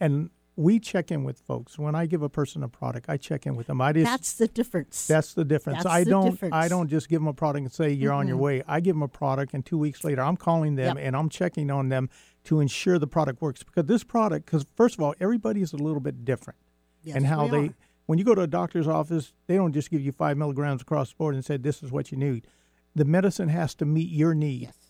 [0.00, 1.78] and we check in with folks.
[1.78, 3.80] When I give a person a product, I check in with them.
[3.82, 5.06] I just That's the difference.
[5.06, 5.82] that's the difference.
[5.84, 6.54] That's I the don't difference.
[6.54, 8.62] I don't just give them a product and say you're on your way.
[8.66, 11.06] I give them a product and 2 weeks later I'm calling them Yep.
[11.06, 12.08] and I'm checking on them
[12.44, 15.76] to ensure the product works because this product cuz first of all everybody is a
[15.76, 16.58] little bit different
[17.02, 17.74] Yes, and how they are.
[18.06, 21.10] when you go to a doctor's office, they don't just give you 5 milligrams across
[21.10, 22.46] the board and say this is what you need.
[22.94, 24.62] The medicine has to meet your needs.
[24.62, 24.85] Yes.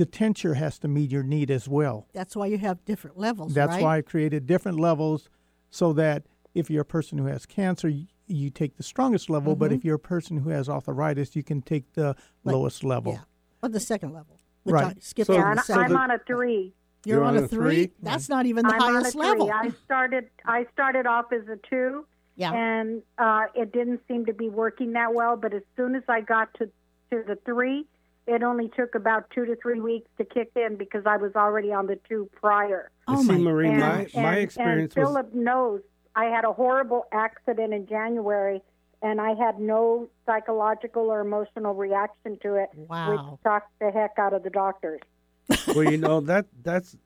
[0.00, 2.06] The tincture has to meet your need as well.
[2.14, 3.52] That's why you have different levels.
[3.52, 3.82] That's right?
[3.82, 5.28] why I created different levels
[5.68, 6.22] so that
[6.54, 9.84] if you're a person who has cancer, you, you take the strongest level, but if
[9.84, 12.48] you're a person who has arthritis, you can take the Mm-hmm.
[12.48, 13.12] Like- lowest level.
[13.12, 13.18] Yeah.
[13.62, 14.38] Or the second level.
[14.62, 14.96] Which Right.
[14.96, 15.82] I skipped So- Yeah, the second.
[15.84, 16.72] I'm on a three.
[17.04, 17.74] You're, You're on, on a a three?
[17.86, 17.92] three?
[18.02, 19.20] That's not even the I'm highest on a three.
[19.40, 19.50] level.
[19.52, 22.52] I started I started off as a two, yeah.
[22.54, 25.36] and uh, it didn't seem to be working that well.
[25.36, 26.66] But as soon as I got to
[27.10, 27.84] to the three,
[28.26, 31.72] it only took about two to three weeks to kick in because I was already
[31.72, 32.90] on the two prior.
[33.08, 35.80] Oh see, my Marie, And, my, and, my experience and was Philip knows
[36.14, 38.62] I had a horrible accident in January,
[39.02, 43.10] and I had no psychological or emotional reaction to it, Wow.
[43.10, 45.00] which shocked the heck out of the doctors.
[45.68, 46.96] well, you know that that's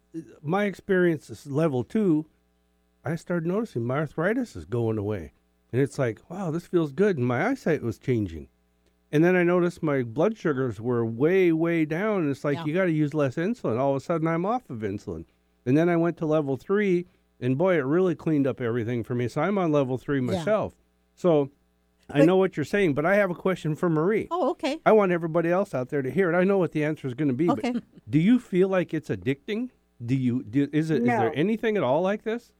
[0.43, 2.27] my experience is level two.
[3.05, 5.33] I started noticing my arthritis is going away,
[5.73, 8.49] and it's like, wow, this feels good, and my eyesight was changing.
[9.15, 12.65] And then I noticed my blood sugars were way, way down, and it's like Yeah.
[12.67, 13.79] you got to use less insulin.
[13.79, 15.25] All of a sudden, I'm off of insulin,
[15.65, 17.07] and then I went to level three,
[17.41, 19.29] and boy, it really cleaned up everything for me.
[19.29, 20.33] So I'm on level three Yeah.
[20.33, 20.75] myself.
[21.15, 21.51] So
[22.11, 24.27] I But- know what you're saying, but I have a question for Marie.
[24.33, 24.81] Oh, okay.
[24.85, 26.35] I want everybody else out there to hear it.
[26.37, 27.49] I know what the answer is going to be.
[27.49, 27.71] Okay.
[27.73, 29.71] But do you feel like it's addicting?
[30.05, 30.43] Do you?
[30.43, 31.03] Do, is it?
[31.03, 31.19] Is No.
[31.21, 32.53] there anything at all like this?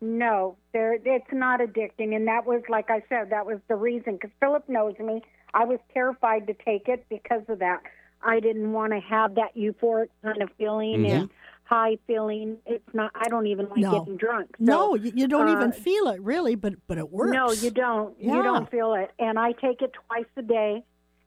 [0.00, 4.14] No, there it's not addicting, and that was like I said, that was the reason.
[4.14, 5.22] Because Philip knows me,
[5.54, 7.80] I was terrified to take it because of that.
[8.22, 11.30] I didn't want to have that euphoric kind of feeling and
[11.64, 12.56] high feeling.
[12.66, 13.12] It's not.
[13.14, 14.00] I don't even like No.
[14.00, 14.56] getting drunk.
[14.58, 17.32] So, no, you, you don't even uh, feel it really, but but it works.
[17.32, 18.14] No, you don't.
[18.18, 18.36] Yeah.
[18.36, 19.10] You don't feel it.
[19.18, 20.82] And I take it twice a day,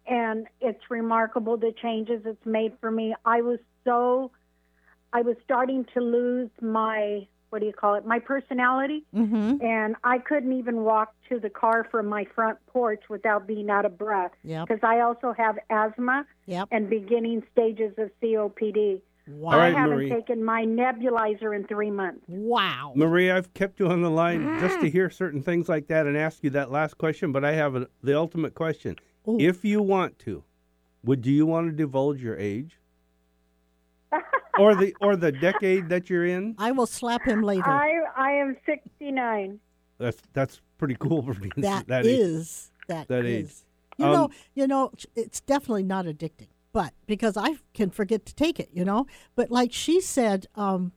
[0.08, 3.16] and it's remarkable the changes it's made for me.
[3.26, 4.32] I was so,
[5.14, 8.06] I was starting to lose my what do you call it?
[8.06, 9.64] My personality, Mm-hmm.
[9.66, 13.86] and I couldn't even walk to the car from my front porch without being out
[13.86, 14.32] of breath.
[14.44, 14.68] Yep.
[14.68, 16.68] Because I also have asthma Yep.
[16.72, 19.02] and beginning stages of COPD.
[19.30, 19.52] Wow.
[19.54, 20.10] All right, I haven't Marie.
[20.10, 22.22] taken my nebulizer in three months.
[22.28, 22.94] Wow.
[22.96, 26.16] Marie, I've kept you on the line just to hear certain things like that and
[26.18, 28.96] ask you that last question, but I have a, the ultimate question.
[29.28, 29.38] Ooh.
[29.38, 30.46] If you want to,
[31.04, 32.80] would do you want to divulge your age?
[34.60, 36.56] or the or the decade that you're in?
[36.58, 37.70] I will slap him later.
[37.70, 39.60] I I am 69.
[39.98, 42.20] That's that's pretty cool for being that that age.
[42.20, 43.50] is that that is.
[43.50, 43.54] age.
[44.00, 48.36] You Um, know, you know, it's definitely not addicting, but because I can forget to
[48.36, 49.08] take it, you know.
[49.36, 50.92] But like she said, um,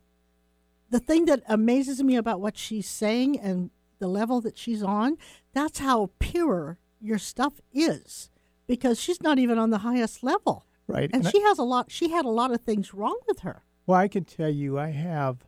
[0.90, 3.70] the thing that amazes me about what she's saying and
[4.00, 5.16] the level that she's on,
[5.54, 8.28] that's how pure your stuff is,
[8.66, 11.10] because she's not even on the highest level, Right.
[11.12, 11.90] and I- she has a lot.
[11.90, 13.62] She had a lot of things wrong with her.
[13.86, 15.38] well, I can tell you, I have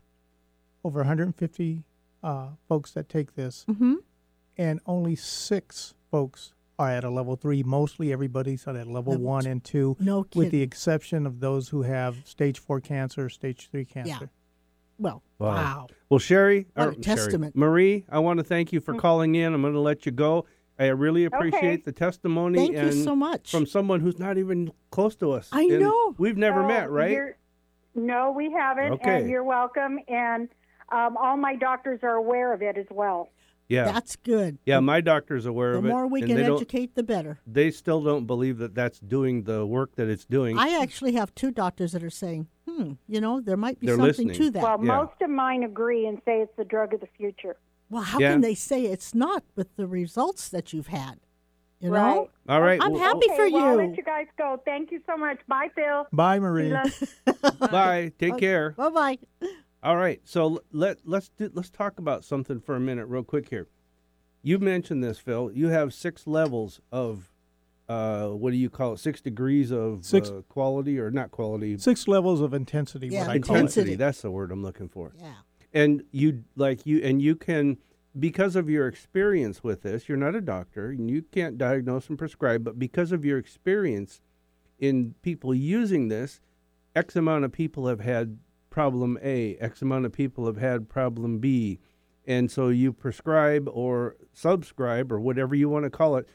[0.83, 1.83] over 150
[2.23, 3.95] uh, folks that take this, Mm-hmm.
[4.57, 7.63] and only six folks are at a level three.
[7.63, 9.49] Mostly everybody's at a level Level one two.
[9.49, 13.85] and two, No with the exception of those who have stage four cancer, stage three
[13.85, 14.09] cancer.
[14.21, 14.27] Yeah.
[14.97, 15.47] well, Wow.
[15.49, 15.87] wow.
[16.09, 17.55] Well, Sherry, What a or Sherry, testament.
[17.55, 19.53] Marie, I want to thank you for calling in.
[19.53, 20.45] I'm going to let you go.
[20.79, 21.81] I really appreciate Okay.
[21.85, 23.51] the testimony Thank you so much.
[23.51, 25.49] from someone who's not even close to us.
[25.51, 26.15] I And know.
[26.17, 27.35] We've never So met, right?
[27.95, 29.21] No, we haven't, Okay.
[29.21, 29.99] and you're welcome.
[30.07, 30.49] And
[30.91, 33.29] um, all my doctors are aware of it as well.
[33.69, 33.85] Yeah.
[33.85, 34.57] That's good.
[34.65, 35.87] yeah, my doctor's aware The of it.
[35.87, 37.39] The more we can educate, the better.
[37.47, 40.57] They still don't believe that that's doing the work that it's doing.
[40.57, 43.95] I actually have two doctors that are saying, hmm, you know, there might be They're
[43.95, 44.47] something listening.
[44.47, 44.63] to that.
[44.63, 44.97] Well, Yeah.
[44.97, 47.55] most of mine agree and say it's the drug of the future.
[47.93, 48.31] Well, how Yeah.
[48.31, 51.19] can they say it's not with the results that you've had?
[51.79, 52.15] You Right.
[52.15, 52.29] know?
[52.49, 52.79] All right.
[52.81, 53.87] I'm well, happy okay, for well, I'll you.
[53.89, 54.61] let you guys go.
[54.65, 55.39] Thank you so much.
[55.47, 56.05] Bye, Phil.
[56.13, 56.73] Bye, Marie.
[57.59, 58.11] Bye.
[58.19, 58.71] Take care.
[58.71, 59.17] Bye bye.
[59.83, 60.21] All right.
[60.23, 63.67] So l- let let's do, let's talk about something for a minute, real quick here.
[64.41, 65.51] You mentioned this, Phil.
[65.53, 67.29] You have six levels of
[67.89, 68.99] uh, what do you call it?
[68.99, 71.77] Six degrees of Six- uh, quality or not quality?
[71.77, 73.07] Six levels of intensity.
[73.07, 73.59] Yeah, what I call it.
[73.59, 73.81] intensity.
[73.81, 73.95] Intensity.
[73.97, 75.11] That's the word I'm looking for.
[75.19, 75.33] Yeah.
[75.73, 77.77] And you like you and you can
[78.19, 82.17] because of your experience with this you're not a doctor and you can't diagnose and
[82.17, 84.21] prescribe but because of your experience
[84.79, 86.39] in people using this
[86.95, 88.37] x amount of people have had
[88.69, 91.79] problem a x amount of people have had problem b
[92.25, 96.27] and so you prescribe or subscribe or whatever you want to call it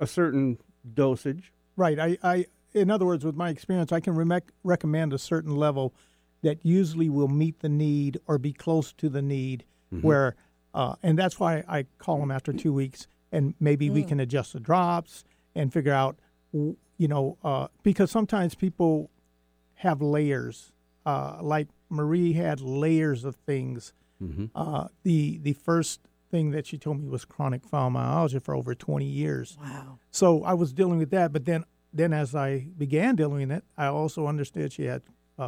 [0.00, 0.58] a certain
[0.94, 1.98] dosage Right.
[1.98, 5.94] I, I, in other words, with my experience, I can rec- recommend a certain level
[6.42, 9.64] that usually will meet the need or be close to the need.
[10.02, 10.34] Where,
[10.74, 14.54] uh, and that's why I call them after two weeks, and maybe we can adjust
[14.54, 15.22] the drops
[15.54, 16.16] and figure out,
[16.52, 16.76] you
[17.08, 19.10] know, uh, because sometimes people
[19.74, 20.72] have layers.
[21.04, 23.92] Uh, like Marie had layers of things.
[24.54, 26.00] Uh, the the first
[26.30, 29.58] thing that she told me was chronic fibromyalgia for over 20 years.
[29.60, 29.98] Wow.
[30.10, 33.64] So I was dealing with that, but then then as I began dealing with it,
[33.76, 35.02] I also understood she had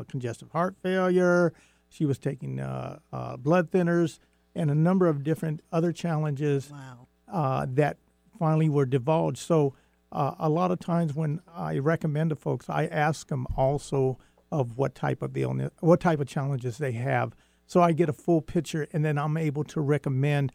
[0.08, 1.52] congestive heart failure.
[1.88, 4.18] She was taking uh, uh, blood thinners
[4.54, 7.06] and a number of different other challenges Wow.
[7.32, 7.98] uh, that
[8.38, 9.38] finally were divulged.
[9.38, 9.74] So
[10.12, 14.18] uh, a lot of times when I recommend to folks, I ask them also
[14.50, 17.34] of what type of illness, what type of challenges they have,
[17.66, 20.52] so I get a full picture, and then I'm able to recommend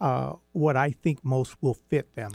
[0.00, 2.32] uh, what I think most will fit them.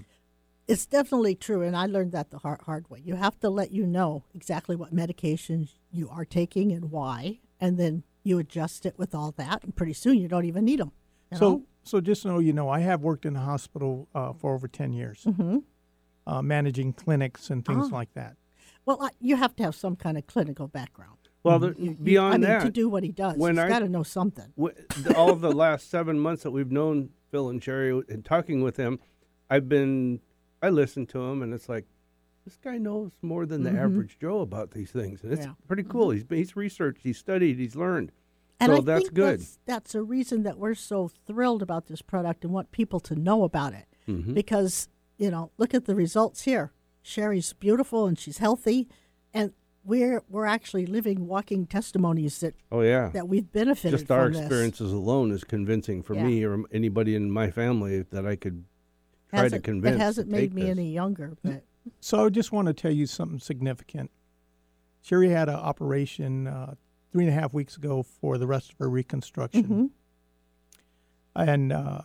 [0.68, 3.02] It's definitely true, and I learned that the hard, hard way.
[3.04, 7.78] You have to let you know exactly what medications you are taking and why, and
[7.80, 10.92] then you adjust it with all that, and pretty soon you don't even need them.
[11.32, 11.64] You So, know?
[11.84, 14.92] so just so you know, I have worked in the hospital uh, for over ten
[14.92, 15.64] years, Mhm.
[16.26, 17.96] uh, managing clinics and things Ah.
[17.96, 18.36] like that.
[18.86, 21.18] well, I- you have to have some kind of clinical background.
[21.44, 23.64] well there, You- you- beyond I mean, that to do what he does, when he's
[23.64, 24.52] I- got to know something.
[24.58, 24.76] w-
[25.16, 28.76] all of the last seven months that we've known Phil and Sherry and talking with
[28.78, 29.00] him,
[29.50, 30.20] I've been,
[30.62, 31.86] I listen to him and it's like,
[32.46, 35.50] this guy knows more than the average Joe about these things, and it's Mm-hmm.
[35.52, 35.68] Yeah.
[35.68, 36.12] pretty cool.
[36.12, 38.12] He's he's researched, he's studied, he's learned.
[38.60, 39.40] And so I that's think good.
[39.42, 43.16] That's, that's a reason that we're so thrilled about this product and want people to
[43.16, 43.86] know about it.
[44.08, 44.34] Mhm.
[44.34, 46.72] Because, you know, look at the results here.
[47.02, 48.88] Sherry's beautiful and she's healthy.
[49.34, 49.52] And
[49.84, 54.40] we're we're actually living walking testimonies that, Oh yeah, that we've benefited just our this.
[54.40, 56.24] experiences alone is convincing for Yeah.
[56.24, 58.64] me or anybody in my family that I could
[59.40, 59.96] try to convince.
[59.96, 60.72] It hasn't to made take me this.
[60.72, 61.64] any younger, but
[62.00, 64.12] So I just want to tell you something significant.
[65.02, 66.76] Sherry had an operation uh,
[67.12, 69.90] three and a half weeks ago for the rest of her reconstruction, Mhm.
[71.36, 72.02] and uh,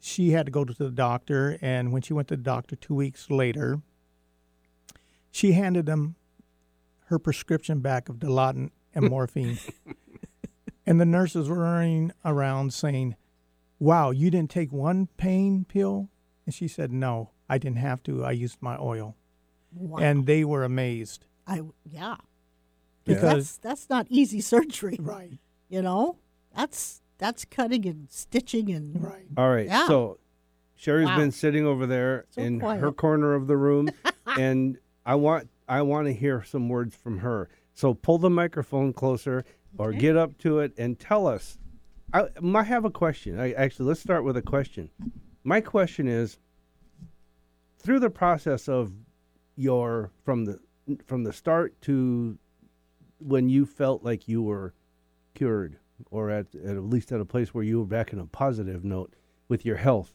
[0.00, 1.58] she had to go to the doctor.
[1.62, 3.80] And when she went to the doctor two weeks later,
[5.30, 6.16] she handed him
[7.06, 9.58] her prescription back of Dilaudid and morphine.
[10.84, 13.14] And the nurses were running around saying,
[13.78, 16.08] Wow, you didn't take one pain pill?
[16.46, 18.24] And she said, No, I didn't have to.
[18.24, 19.16] I used my oil.
[19.74, 19.98] Wow.
[19.98, 21.26] And they were amazed.
[21.46, 21.62] I yeah.
[21.94, 22.16] Yeah.
[23.04, 24.96] Because that's that's not easy surgery.
[25.00, 25.38] Right.
[25.68, 26.18] You know?
[26.54, 29.26] That's that's cutting and stitching and Right.
[29.36, 29.66] All right.
[29.66, 29.86] Yeah.
[29.86, 30.18] So
[30.74, 31.16] Sherry's Wow.
[31.18, 32.80] been sitting over there So in quiet.
[32.80, 33.88] her corner of the room,
[34.26, 37.48] and I want I want to hear some words from her.
[37.74, 39.44] So pull the microphone closer
[39.78, 41.58] or get up to it and tell us.
[42.12, 43.40] I, I have a question.
[43.40, 44.90] I, actually, let's start with a question.
[45.44, 46.38] My question is:
[47.78, 48.92] through the process of
[49.56, 50.58] your from the
[51.04, 52.38] from the start to
[53.18, 54.74] when you felt like you were
[55.34, 55.76] cured
[56.10, 59.14] or at, at least at a place where you were back in a positive note
[59.48, 60.14] with your health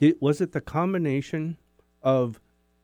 [0.00, 1.56] did, was it the combination
[2.02, 2.40] of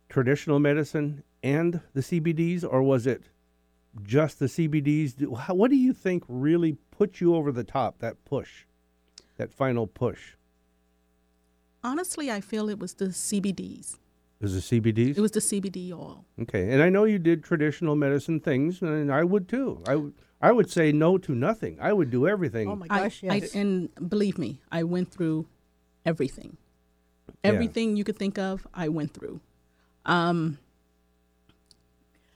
[0.08, 3.28] traditional medicine and the CBDs or was it
[4.02, 8.64] just the CBDs what do you think really put you over the top that push
[9.36, 10.34] that final push
[11.84, 13.98] Honestly, I feel it was the CBDs.
[14.40, 16.24] It was the CBDs It was the CBD oil.
[16.42, 20.14] okay and I know you did traditional medicine things and I would too I would
[20.40, 23.54] I would say no to nothing I would do everything Oh my gosh, I- yes.
[23.54, 25.46] and believe me, I went through
[26.04, 26.56] everything.
[27.44, 27.50] Yeah.
[27.52, 29.40] Everything you could think of, I went through.
[30.06, 30.58] Um,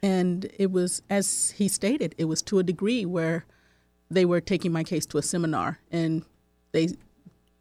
[0.02, 3.44] and it was, as he stated, it was to a degree where
[4.10, 6.24] they were taking my case to a seminar and
[6.70, 6.90] they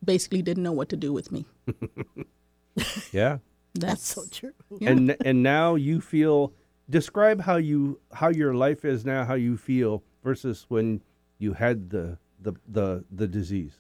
[0.04, 1.46] basically didn't know what to do with me.
[3.12, 3.38] yeah
[3.74, 4.54] that's so true.
[4.80, 4.92] Yeah.
[4.92, 6.54] and and now you feel
[6.90, 11.02] describe how you how your life is now how you feel versus when
[11.40, 13.80] you had the the the, the disease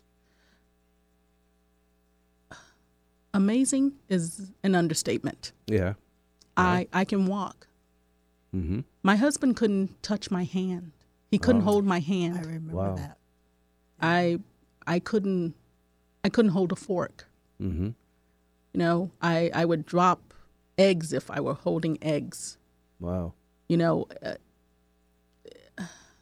[3.33, 5.51] Amazing is an understatement.
[5.67, 5.93] yeah
[6.57, 7.67] I, I can walk.
[8.55, 8.79] mm-hmm.
[9.03, 10.93] My husband couldn't touch my hand.
[11.29, 11.71] He couldn't Wow.
[11.73, 12.37] hold my hand.
[12.37, 12.95] I remember Wow.
[12.95, 13.17] that.
[13.99, 14.39] I
[14.87, 15.53] I couldn't
[16.23, 17.27] I couldn't hold a fork.
[17.61, 17.85] Mm-hmm.
[18.73, 20.33] You know, I I would drop
[20.77, 22.57] eggs if I were holding eggs.
[22.99, 23.33] wow
[23.69, 24.35] You know, uh,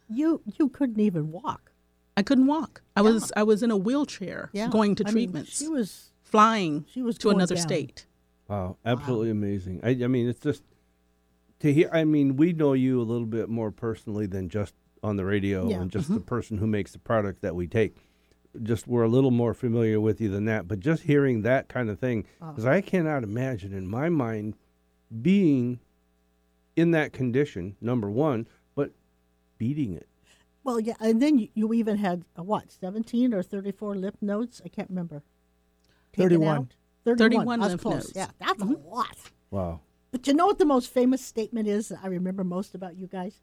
[0.08, 1.72] You you couldn't even walk.
[2.16, 2.82] I couldn't walk.
[2.94, 4.68] I was I was in a wheelchair Yeah.
[4.68, 7.62] going to I mean, treatments, she was flying she was to another down.
[7.62, 8.06] state.
[8.48, 10.62] wow absolutely amazing I, I mean it's just
[11.60, 15.14] to hear i mean we know you a little bit more personally than just on
[15.16, 15.80] the radio Yeah.
[15.80, 18.03] and just the person who makes the product that we take
[18.62, 21.90] just we're a little more familiar with you than that but just hearing that kind
[21.90, 24.54] of thing because i cannot imagine in my mind
[25.22, 25.80] being
[26.76, 28.90] in that condition number one but
[29.58, 30.08] beating it
[30.64, 34.62] Well, yeah, and then you, you even had uh, what seventeen or thirty-four lymph nodes?
[34.64, 35.22] I can't remember.
[36.12, 36.68] Taken 31.
[37.04, 37.94] 31 I was lymph close.
[37.94, 38.12] nodes.
[38.16, 39.16] Yeah, that's a lot.
[39.50, 42.96] wow But you know what the most famous statement is that I remember most about
[42.96, 43.40] you guys?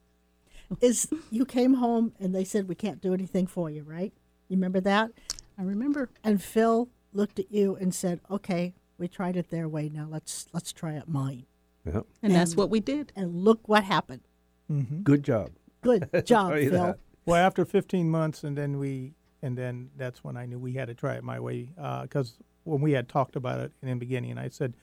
[0.81, 4.13] Is you came home and they said we can't do anything for you, right?
[4.51, 5.11] You remember that?
[5.57, 6.09] I remember.
[6.25, 9.87] And Phil looked at you and said, "Okay, we tried it their way.
[9.87, 11.45] Now let's let's try it mine."
[11.85, 12.01] yeah.
[12.21, 13.13] And that's what we did.
[13.15, 14.23] And look what happened.
[14.67, 16.71] hmm good job Good job, Phil.
[16.71, 16.99] that.
[17.25, 20.89] Well, after 15 months, and then we, and then that's when I knew we had
[20.89, 21.69] to try it my way.
[22.01, 24.73] Because when we had talked about it in the beginning, I said,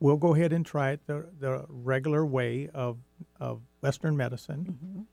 [0.00, 2.98] "We'll go ahead and try it the the regular way of
[3.40, 5.06] of Western medicine,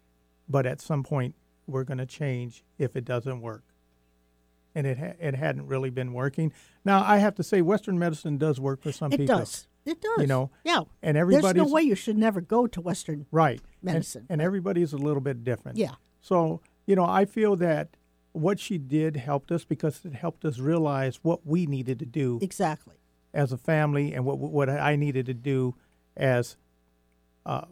[0.49, 1.35] but at some point
[1.69, 3.63] we're going to change if it doesn't work."
[4.75, 6.53] And it ha- it hadn't really been working.
[6.85, 9.35] Now I have to say, Western medicine does work for some It people.
[9.35, 9.67] It does.
[9.85, 10.19] It does.
[10.19, 10.81] You know, yeah.
[11.01, 13.25] and There's no way you should never go to Western.
[13.31, 14.25] right medicine.
[14.29, 15.93] and, everybody's a little bit different Yeah.
[16.21, 17.95] so you know i feel that
[18.33, 22.39] what she did helped us because it helped us realize what we needed to do
[22.41, 22.95] Exactly.
[23.33, 25.75] as a family and what what i needed to do
[26.17, 26.57] as
[27.45, 27.65] uh,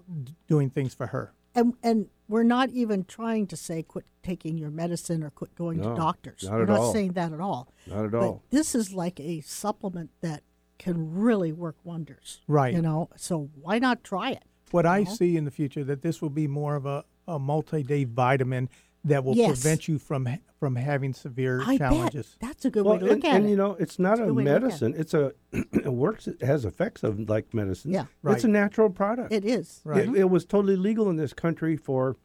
[0.47, 4.69] doing things for her And and we're not even trying to say quit taking your
[4.69, 6.43] medicine or quit going No, to doctors.
[6.43, 6.93] not we're at not all.
[6.93, 7.73] saying that at all.
[7.87, 10.43] not at But all this is like a supplement that
[10.77, 12.41] can really work wonders.
[12.47, 12.73] Right.
[12.73, 14.43] You know, so why not try it?
[14.71, 18.03] what i see in the future that this will be more of a, a multi-day
[18.03, 18.67] vitamin
[19.05, 19.47] that will Yes.
[19.61, 22.99] prevent you from ha- from having severe I challenges bet that's a good well, way
[22.99, 23.41] to look and, at and it.
[23.41, 24.65] And you know, it's not That's a a good way to look at it.
[24.65, 24.93] medicine.
[24.97, 25.33] It's a
[25.85, 26.27] it works.
[26.27, 27.91] It has effects of like medicine.
[27.91, 28.05] Yeah.
[28.25, 29.31] it's a natural product.
[29.31, 29.81] it is.
[29.83, 30.07] Right.
[30.07, 32.17] It, it was totally legal in this country for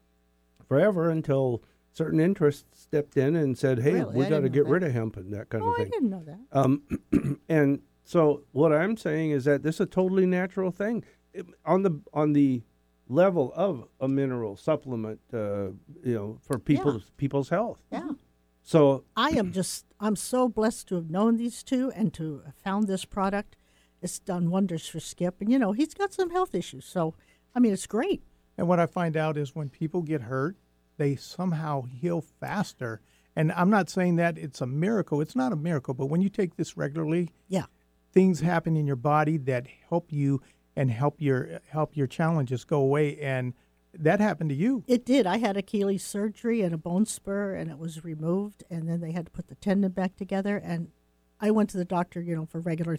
[0.67, 1.63] forever until
[1.93, 4.17] certain interests stepped in and said, "Hey, Really?
[4.17, 4.71] we got to get that.
[4.71, 6.41] rid of hemp and that kind Oh, of thing." Oh, I didn't know that.
[6.59, 11.05] Um, and so what I'm saying is that this is a totally natural thing
[11.35, 12.63] It- on the on the
[13.13, 15.69] level of a mineral supplement, uh,
[16.05, 17.79] you know, for people's people's health.
[17.91, 18.11] Yeah.
[18.63, 22.55] So I am just I'm so blessed to have known these two and to have
[22.57, 23.57] found this product.
[24.01, 26.85] It's done wonders for Skip, and you know he's got some health issues.
[26.85, 27.15] So
[27.55, 28.23] I mean, it's great.
[28.59, 30.57] And what I find out is when people get hurt,
[30.97, 33.01] they somehow heal faster.
[33.35, 35.21] And I'm not saying that it's a miracle.
[35.23, 37.65] It's not a miracle, but when you take this regularly, Yeah.
[38.13, 40.43] things happen in your body that help you
[40.77, 43.19] and help your help your challenges go away.
[43.21, 43.55] And
[43.95, 44.85] that happened to you.
[44.87, 45.27] It did.
[45.27, 49.13] I had Achilles surgery and a bone spur, and it was removed, and then they
[49.13, 50.57] had to put the tendon back together.
[50.57, 50.89] And
[51.41, 52.99] I went to the doctor, you know, for regular,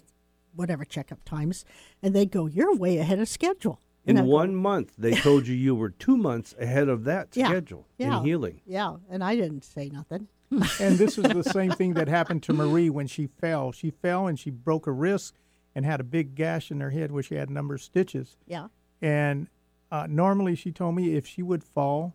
[0.54, 1.64] whatever checkup times,
[2.02, 5.14] and they go, "You're way ahead of schedule." In And I go, one month, they
[5.20, 8.18] told you you were two months ahead of that Yeah, schedule yeah.
[8.18, 8.60] in healing.
[8.66, 10.28] Yeah, and I didn't say nothing.
[10.50, 13.72] And this is the same thing that happened to Marie when she fell.
[13.72, 15.38] She fell and she broke her wrist
[15.74, 18.36] and had a big gash in her head where she had a number of stitches.
[18.46, 18.68] Yeah.
[19.02, 19.48] And
[19.90, 22.14] uh, normally, she told me if she would fall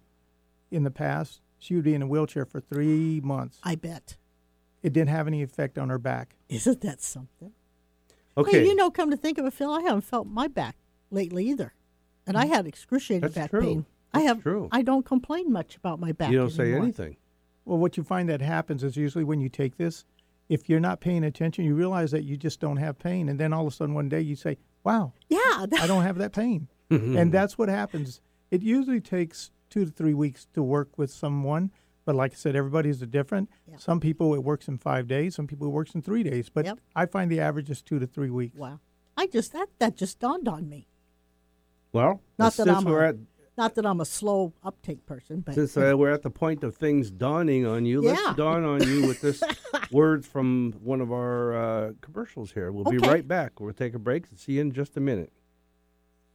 [0.72, 3.60] in the past, she would be in a wheelchair for three months.
[3.64, 4.16] I bet.
[4.82, 6.36] It didn't have any effect on her back.
[6.48, 7.52] Isn't that something?
[8.38, 8.60] Okay.
[8.60, 10.78] Hey, you know, come to think of it, Phil, I haven't felt my back
[11.12, 11.74] lately either,
[12.26, 13.62] and I had excruciating That's back true.
[13.62, 13.86] pain.
[14.14, 14.42] I have.
[14.42, 14.70] true.
[14.72, 16.32] I don't complain much about my back.
[16.32, 17.18] you don't say anything.
[17.66, 20.06] Well, what you find that happens is usually when you take this,
[20.50, 23.30] if you're not paying attention, you realize that you just don't have pain.
[23.30, 25.38] And then all of a sudden one day you say, wow, Yeah,
[25.80, 26.68] I don't have that pain.
[26.90, 28.20] and that's what happens.
[28.52, 31.72] It usually takes two to three weeks to work with someone.
[32.06, 33.50] But like I said, everybody's different.
[33.70, 33.78] Yeah.
[33.78, 35.36] Some people it works in five days.
[35.36, 36.50] Some people it works in three days.
[36.50, 36.80] But Yep.
[36.96, 38.58] I find the average is two to three weeks.
[38.58, 38.80] wow.
[39.16, 40.88] I just that that just dawned on me.
[41.92, 43.16] Well, Not that since I'm we're a- at
[43.60, 46.78] Not that I'm a slow uptake person, but since uh, we're at the point of
[46.78, 48.12] things dawning on you, Yeah.
[48.14, 49.44] let's dawn on you with this
[49.92, 52.72] words from one of our uh, commercials here.
[52.72, 53.60] We'll be right back.
[53.60, 55.34] We'll take a break and see you in just a minute.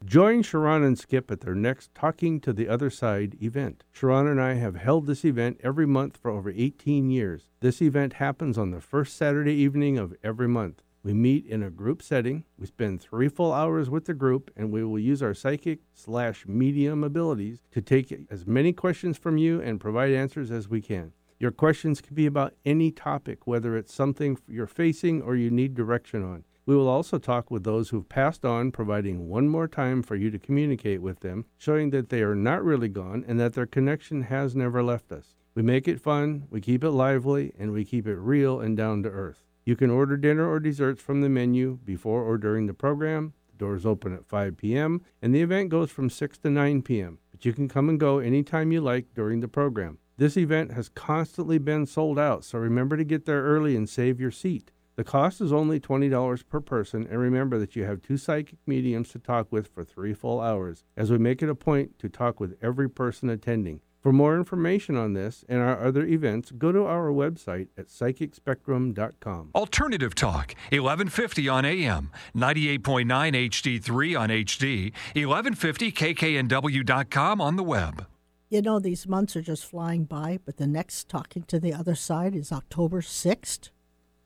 [0.05, 3.85] Join Sharon and Skip at their next Talking to the Other Side event.
[3.91, 7.49] Sharon and I have held this event every month for over 18 years.
[7.61, 10.83] This event happens on the first Saturday evening of every month.
[11.05, 12.45] We meet in a group setting.
[12.59, 16.47] We spend three full hours with the group, and we will use our psychic slash
[16.49, 21.13] medium abilities to take as many questions from you and provide answers as we can.
[21.39, 25.75] Your questions can be about any topic, whether it's something you're facing or you need
[25.75, 26.45] direction on.
[26.65, 30.31] We will also talk with those who've passed on, providing one more time for you
[30.31, 34.23] to communicate with them, showing that they are not really gone and that their connection
[34.23, 35.35] has never left us.
[35.55, 39.03] We make it fun, we keep it lively, and we keep it real and down
[39.03, 39.45] to earth.
[39.65, 43.33] You can order dinner or desserts from the menu before or during the program.
[43.51, 47.19] The doors open at 5 p.m., and the event goes from 6 to 9 p.m.,
[47.31, 49.99] but you can come and go anytime you like during the program.
[50.19, 54.21] This event has constantly been sold out, so remember to get there early and save
[54.21, 54.71] your seat.
[54.97, 59.09] The cost is only $20 per person, and remember that you have two psychic mediums
[59.11, 62.39] to talk with for three full hours, as we make it a point to talk
[62.39, 63.81] with every person attending.
[64.05, 69.53] For more information on this and our other events, go to our website at psychicspectrum.com.
[69.55, 73.07] Alternative Talk, 1150 on AM, 98.9
[73.49, 78.07] HD3 on HD, 1150kknw.com on the web.
[78.51, 80.39] you know these months are just flying by.
[80.45, 83.71] But the next talking to the other side is October sixth.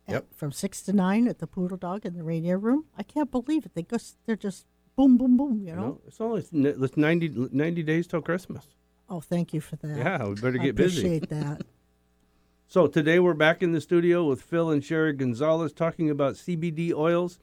[0.08, 0.26] Yep.
[0.34, 2.86] From six to nine at the Poodle Dog in the Rainier Room.
[2.96, 3.74] I can't believe it.
[3.76, 4.66] They just they're just
[4.96, 5.60] boom, boom, boom.
[5.60, 5.82] You You know.
[5.82, 8.66] know, it's only it's 90, 90 days till Christmas.
[9.08, 9.96] Oh, thank you for that.
[9.96, 11.00] Yeah, we better I get busy.
[11.00, 11.62] appreciate that.
[12.70, 16.92] So today we're back in the studio with Phil and Sherry Gonzalez talking about CBD
[16.92, 17.38] oils,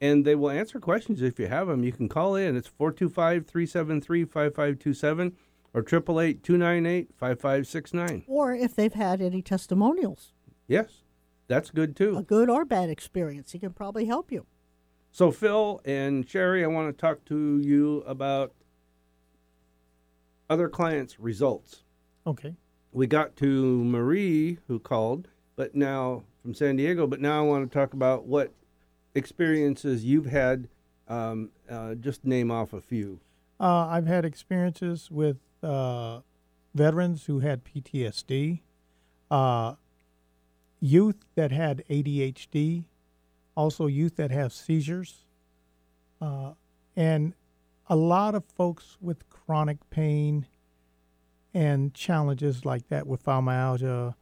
[0.00, 1.84] and they will answer questions if you have them.
[1.84, 2.56] You can call in.
[2.56, 5.32] It's 425-373-5527
[5.74, 8.24] or 888-298-5569.
[8.26, 10.32] or if they've had any testimonials,
[10.66, 11.04] Yes,
[11.46, 12.18] that's good too.
[12.18, 14.44] a good or bad experience, he can probably help you.
[15.12, 18.52] So Phil and Sherry, I want to talk to you about
[20.48, 21.82] other clients' results.
[22.26, 22.54] Okay.
[22.92, 27.06] we got to Marie who called, but now from San Diego.
[27.06, 28.52] But now I want to talk about what
[29.14, 30.68] experiences you've had.
[31.06, 33.20] Um, uh, just name off a few.
[33.60, 36.20] Uh, I've had experiences with uh,
[36.74, 38.60] veterans who had PTSD,
[39.30, 39.74] uh,
[40.80, 42.84] youth that had ADHD,
[43.54, 45.24] also youth that have seizures,
[46.20, 46.52] uh,
[46.96, 47.34] and
[47.88, 50.46] a lot of folks with chronic pain
[51.52, 54.14] and challenges like that with fibromyalgia,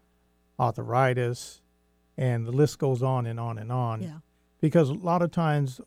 [0.58, 1.60] arthritis,
[2.16, 4.18] and the list goes on and on and on Yeah.
[4.60, 5.80] because a lot of times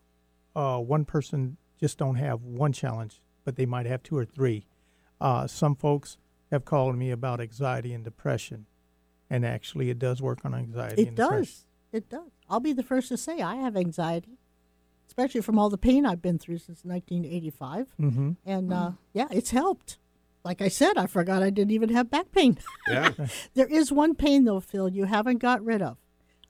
[0.55, 4.65] uh, one person just don't have one challenge, but they might have two or three.
[5.21, 6.17] Uh, some folks
[6.51, 8.65] have called me about anxiety and depression,
[9.29, 11.03] and actually, it does work on anxiety.
[11.03, 11.27] It does.
[11.29, 11.53] depression.
[11.91, 12.31] It does.
[12.49, 14.37] I'll be the first to say I have anxiety,
[15.07, 17.87] especially from all the pain I've been through since 1985.
[17.99, 18.31] Mm-hmm.
[18.45, 19.97] And uh, yeah, it's helped.
[20.43, 22.57] Like I said, I forgot I didn't even have back pain.
[22.87, 23.11] Yeah,
[23.55, 25.97] there is one pain, though, Phil, you haven't got rid of.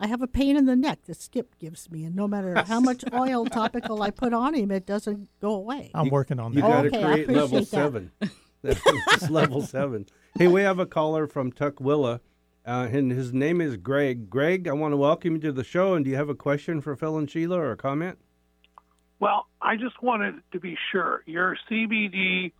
[0.01, 2.81] I have a pain in the neck that Skip gives me, and no matter how
[2.81, 5.91] much oil topical I put on him, it doesn't go away.
[5.93, 6.57] I'm working on that.
[6.57, 7.67] you got to Okay, create level that.
[7.67, 8.11] seven.
[8.61, 10.07] That's level seven.
[10.37, 12.19] Hey, we have a caller from Tukwila,
[12.65, 14.29] uh, and his name is Greg.
[14.29, 15.93] Greg, I want to welcome you to the show.
[15.93, 18.17] And do you have a question for Phil and Sheila or a comment?
[19.19, 22.51] Well, I just wanted to be sure your CBD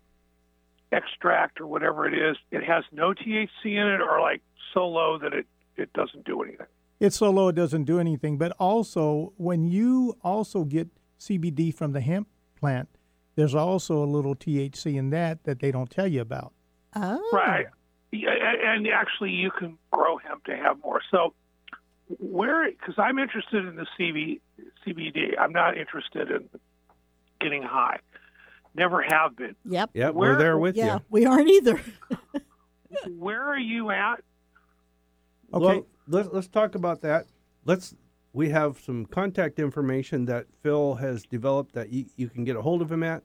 [0.91, 4.41] extract or whatever it is, it has no THC in it, or like
[4.74, 5.45] so low that it
[5.78, 6.68] it doesn't do anything.
[6.99, 8.38] It's so low it doesn't do anything.
[8.38, 10.88] But also, when you also get
[11.20, 12.28] CBD from the hemp
[12.58, 12.89] plant,
[13.36, 16.53] there's also a little THC in that that they don't tell you about.
[16.95, 17.30] Oh.
[17.34, 17.68] Right.
[18.12, 21.01] Yeah, and actually, you can grow hemp to have more.
[21.12, 21.34] So,
[22.20, 22.70] where?
[22.70, 24.39] Because I'm interested in the CB,
[24.86, 25.39] CBD.
[25.39, 26.49] I'm not interested in
[27.39, 27.99] getting high.
[28.76, 29.56] Never have been.
[29.66, 29.91] Yep.
[29.93, 30.84] Yep, Where- we're there with you.
[30.84, 31.01] Yeah, you.
[31.10, 31.82] we aren't either.
[33.18, 34.24] Where are you at?
[35.53, 35.66] Okay.
[35.66, 37.26] Well, let's let's talk about that.
[37.66, 37.95] Let's.
[38.34, 42.62] We have some contact information that Phil has developed that you, you can get a
[42.62, 43.24] hold of him at,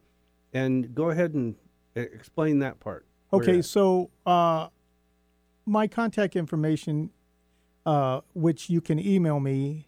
[0.53, 1.57] and go ahead and
[1.97, 3.07] explain that part.
[3.33, 4.69] Okay, so uh,
[5.67, 7.11] my contact information,
[7.87, 9.87] uh, which you can email me,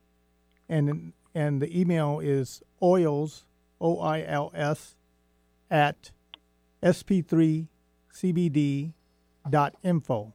[0.68, 3.47] and and the email is oils
[3.80, 4.97] o i l s
[5.70, 6.11] at
[6.82, 8.93] sp3cbd
[9.49, 10.34] dot info.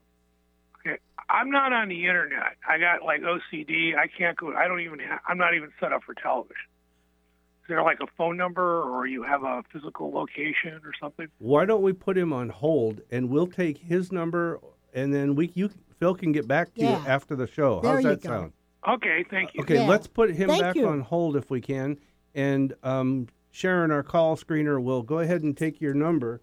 [0.80, 0.98] Okay,
[1.30, 2.58] I'm not on the internet.
[2.68, 3.98] I got like OCD.
[3.98, 4.54] I can't go.
[4.54, 5.00] I don't even.
[5.00, 6.56] Ha- I'm not even set up for television.
[7.64, 11.28] Is there like a phone number, or you have a physical location, or something?
[11.40, 14.60] Why don't we put him on hold and we'll take his number
[14.94, 15.70] and then we you
[16.00, 17.02] Phil can get back to Yeah.
[17.02, 17.82] you after the show.
[17.82, 18.30] There How's that go.
[18.30, 18.54] sound?
[18.88, 19.62] Okay, thank you.
[19.64, 19.88] Okay, Yeah.
[19.88, 20.88] let's put him Thank back you.
[20.88, 21.98] on hold if we can.
[22.36, 26.42] And um, Sharon, our call screener, will go ahead and take your number,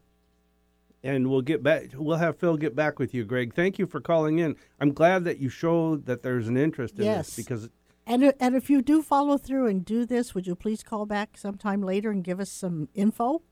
[1.02, 1.90] and we'll get back.
[1.94, 3.54] We'll have Phil get back with you, Greg.
[3.54, 4.56] Thank you for calling in.
[4.80, 7.34] I'm glad that you showed that there's an interest in Yes.
[7.34, 7.70] this because
[8.06, 11.38] And, and if you do follow through and do this, would you please call back
[11.38, 13.42] sometime later and give us some info?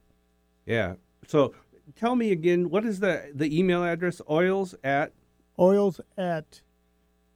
[0.65, 0.95] yeah.
[1.25, 1.53] So
[1.95, 4.21] tell me again, what is the the email address?
[4.29, 5.13] Oils at
[5.59, 6.61] Oils at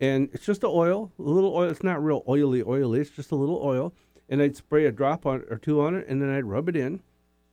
[0.00, 1.70] And it's just a oil, a little oil.
[1.70, 3.00] It's not real oily, oily.
[3.00, 3.92] It's just a little oil.
[4.28, 6.76] And I'd spray a drop on or two on it and then I'd rub it
[6.76, 7.00] in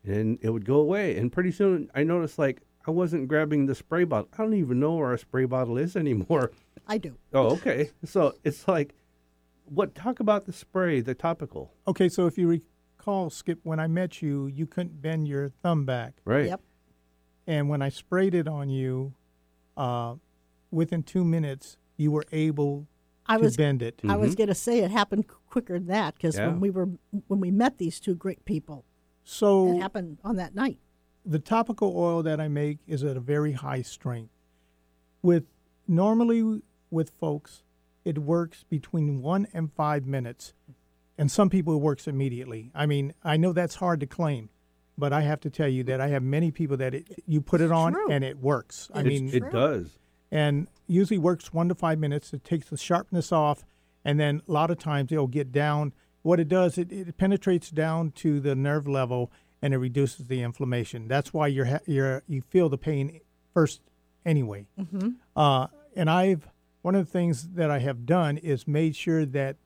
[0.03, 1.17] and it would go away.
[1.17, 4.29] And pretty soon I noticed like I wasn't grabbing the spray bottle.
[4.33, 6.51] I don't even know where a spray bottle is anymore.
[6.87, 7.15] I do.
[7.33, 7.91] Oh, okay.
[8.05, 8.95] So it's like,
[9.65, 9.93] what?
[9.93, 14.21] Talk about the spray, the topical, Okay, so if you recall, Skip, when I met
[14.21, 16.15] you, you couldn't bend your thumb back.
[16.25, 16.47] right?
[16.47, 16.61] Yep.
[17.47, 19.13] And when I sprayed it on you,
[19.77, 20.15] uh,
[20.71, 22.87] within two minutes, you were able
[23.27, 23.99] I to was bend it.
[24.07, 24.37] I was mm-hmm.
[24.37, 26.47] going to say it happened quicker than that because Yeah.
[26.47, 26.89] when we were
[27.27, 28.85] when we met these two great people,
[29.23, 30.79] so it happened on that night.
[31.25, 34.31] the topical oil that I make is at a very high strength.
[35.21, 35.45] With
[35.87, 37.63] normally with folks,
[38.03, 40.53] it works between one and five minutes,
[41.17, 42.71] and some people it works immediately.
[42.73, 44.49] I mean, I know that's hard to claim,
[44.97, 47.61] but I have to tell you that I have many people that it, you put
[47.61, 48.09] it on true.
[48.09, 48.89] and it works.
[48.93, 49.99] I It's mean, it does.
[50.31, 52.33] And usually works one to five minutes.
[52.33, 53.65] It takes the sharpness off,
[54.05, 55.93] and then a lot of times it'll get down.
[56.21, 60.41] What it does, it, it penetrates down to the nerve level and it reduces the
[60.41, 61.07] inflammation.
[61.07, 63.19] That's why you're ha- you're you feel the pain
[63.53, 63.81] first
[64.25, 64.65] anyway.
[65.35, 66.47] Uh, and I've
[66.81, 69.57] one of the things that I have done is made sure that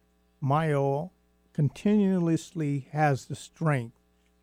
[0.41, 1.13] my oil
[1.53, 3.95] continuously has the strength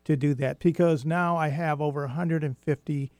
[0.05, 3.11] to do that because now I have over 150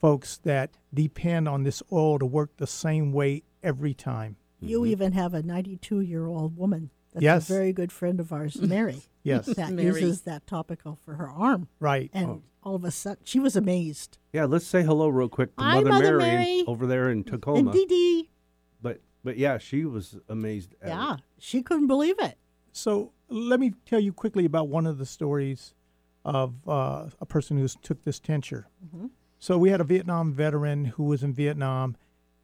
[0.00, 4.36] folks that depend on this oil to work the same way every time.
[4.60, 7.50] You even have a 92 year old woman That's Yes.
[7.50, 9.02] a very good friend of ours, Mary.
[9.22, 9.46] Yes.
[9.46, 9.86] that Mary.
[9.88, 11.68] uses that topical for her arm.
[11.78, 12.10] Right.
[12.14, 14.16] And all of a sudden, she was amazed.
[14.32, 16.64] Yeah, let's say hello real quick to Hi, Mother, Mother Mary, Mary.
[16.66, 17.70] over there in And Tacoma.
[17.72, 18.30] Dee Dee,
[18.80, 20.74] But but yeah, she was amazed.
[20.80, 21.20] At yeah, it.
[21.38, 22.38] she couldn't believe it.
[22.72, 25.74] So let me tell you quickly about one of the stories
[26.24, 28.68] of uh, a person who took this tincture.
[29.40, 31.96] So we had a Vietnam veteran who was in Vietnam,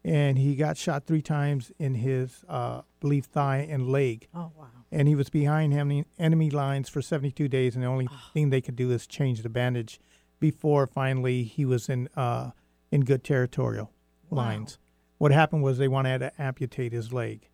[0.03, 4.27] and he got shot three times in his, uh, believe, thigh and leg.
[4.33, 4.65] Oh wow.
[4.91, 8.61] And he was behind enemy, enemy lines for 72 days, and the only thing they
[8.61, 9.99] could do is change the bandage
[10.39, 12.51] before finally he was in uh,
[12.91, 13.91] in good territorial
[14.31, 14.79] lines.
[15.19, 17.47] What happened was they wanted to amputate his leg.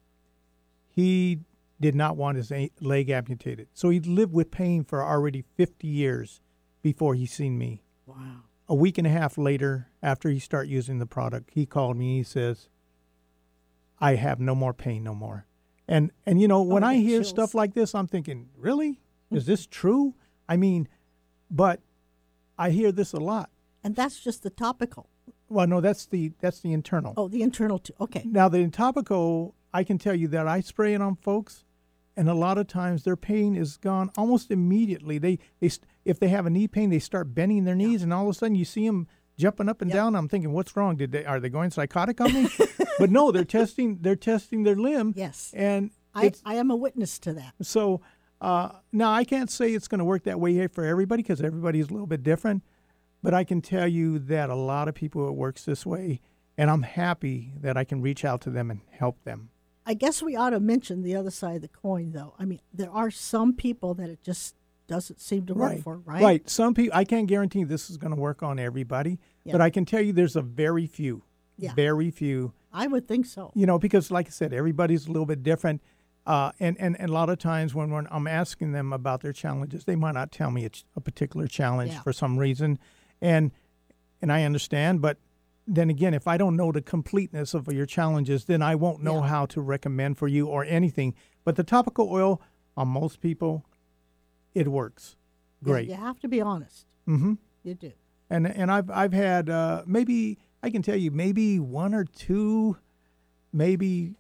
[0.88, 1.40] He
[1.82, 6.40] did not want his leg amputated, so he lived with pain for already 50 years
[6.82, 7.84] before he seen me.
[8.06, 8.44] Wow.
[8.70, 12.18] A week and a half later, after he started using the product, he called me.
[12.18, 12.70] He says,
[14.00, 15.46] "I have no more pain, no more."
[15.88, 17.30] And and you know oh, when Oh, I I hear chills.
[17.30, 19.00] stuff like this, I'm thinking, really,
[19.30, 19.36] hmm.
[19.38, 20.16] is this true?
[20.48, 20.88] I mean,
[21.52, 21.82] but
[22.58, 23.50] I hear this a lot.
[23.84, 25.10] And that's just the topical.
[25.50, 27.14] Well, no, that's the that's the internal.
[27.18, 27.94] Oh, the internal too.
[28.00, 28.24] Okay.
[28.26, 31.66] Now the topical, I can tell you that I spray it on folks,
[32.16, 35.18] and a lot of times their pain is gone almost immediately.
[35.18, 38.14] They they st- if they have a knee pain, they start bending their knees, and
[38.14, 39.08] all of a sudden you see them
[39.38, 39.96] jumping up and Yep.
[39.96, 40.16] down.
[40.16, 40.96] I'm thinking, what's wrong?
[40.96, 42.50] Did they are they going psychotic on me?
[43.00, 45.14] but no, they're testing they're testing their limb.
[45.16, 45.52] Yes.
[45.56, 47.54] and I, I am a witness to that.
[47.64, 48.02] so
[48.40, 51.42] uh, now I can't say it's going to work that way here for everybody because
[51.42, 52.62] everybody's a little bit different.
[53.24, 56.20] But I can tell you that a lot of people it works this way,
[56.58, 59.50] and I'm happy that I can reach out to them and help them.
[59.86, 62.34] I guess we ought to mention the other side of the coin, though.
[62.40, 64.56] I mean, there are some people that it just
[64.88, 66.22] doesn't seem to work for, right?
[66.22, 66.50] Right.
[66.50, 69.54] Some people I can't guarantee this is going to work on everybody, Yeah.
[69.54, 71.24] but I can tell you there's a very few,
[71.58, 71.74] Yeah.
[71.74, 72.54] very few.
[72.72, 73.52] I would think so.
[73.56, 75.82] You know, because like I said, everybody's a little bit different.
[76.26, 79.34] Uh, and, and, and a lot of times when, when I'm asking them about their
[79.34, 82.02] challenges, they might not tell me ch- a particular challenge Yeah.
[82.02, 82.80] for some reason.
[83.22, 83.52] And,
[84.22, 85.18] and I understand, but
[85.68, 89.22] then again, if I don't know the completeness of your challenges, then I won't know
[89.22, 89.28] Yeah.
[89.28, 91.14] how to recommend for you or anything.
[91.46, 92.42] But the topical oil
[92.76, 93.66] on most people,
[94.54, 95.16] it works.
[95.64, 95.88] Great.
[95.88, 96.86] you have to be honest.
[97.08, 97.34] Mm-hmm.
[97.64, 97.92] You do.
[98.30, 102.78] And and I've I've had uh, maybe I can tell you maybe one or two,
[103.52, 104.16] maybe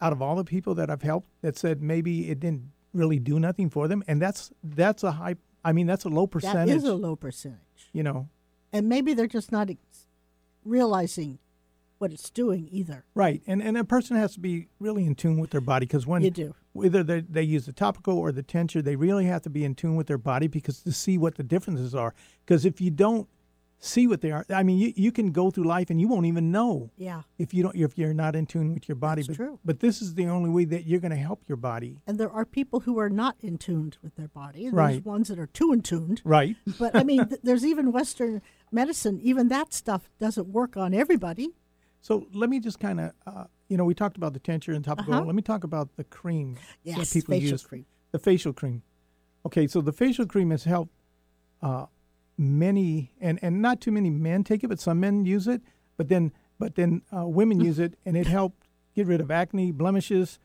[0.00, 3.38] out of all the people that I've helped that said maybe it didn't really do
[3.38, 5.36] nothing for them, and that's that's a high.
[5.64, 6.68] I mean that's a low percentage.
[6.68, 7.90] That is a low percentage.
[7.92, 8.28] you know,
[8.72, 9.68] And maybe they're just not
[10.64, 11.38] realizing
[11.98, 13.04] what it's doing either.
[13.14, 13.42] right?
[13.46, 16.22] And and a person has to be really in tune with their body because when
[16.22, 16.54] You do.
[16.72, 19.74] whether they, they use the topical or the tincture, they really have to be in
[19.74, 22.14] tune with their body because to see what the differences are.
[22.44, 23.28] Because if you don't
[23.82, 26.26] see what they are, I mean, you, you can go through life and you won't
[26.26, 27.22] even know Yeah.
[27.38, 29.22] if you don't if you're not in tune with your body.
[29.22, 29.58] That's but, true.
[29.64, 31.98] But this is the only way that you're going to help your body.
[32.06, 34.66] And there are people who are not in tuned with their body.
[34.66, 35.04] and Right.
[35.04, 36.20] Ones that are too in tuned.
[36.24, 36.56] Right.
[36.78, 39.18] But I mean, th- there's even Western medicine.
[39.22, 41.48] Even that stuff doesn't work on everybody.
[42.02, 44.84] So let me just kind of, uh, you know, we talked about the tincture and
[44.84, 45.14] topical.
[45.14, 45.24] Uh-huh.
[45.24, 47.64] Let me talk about the cream Yes, that people facial use.
[47.64, 47.86] cream.
[48.12, 48.82] The facial cream.
[49.46, 50.92] Okay, so the facial cream has helped
[51.62, 51.86] uh,
[52.40, 55.60] many, and, and not too many men take it, but some men use it.
[55.96, 58.66] But then, but then uh, women use it, and it helped
[58.96, 60.38] get rid of acne, blemishes,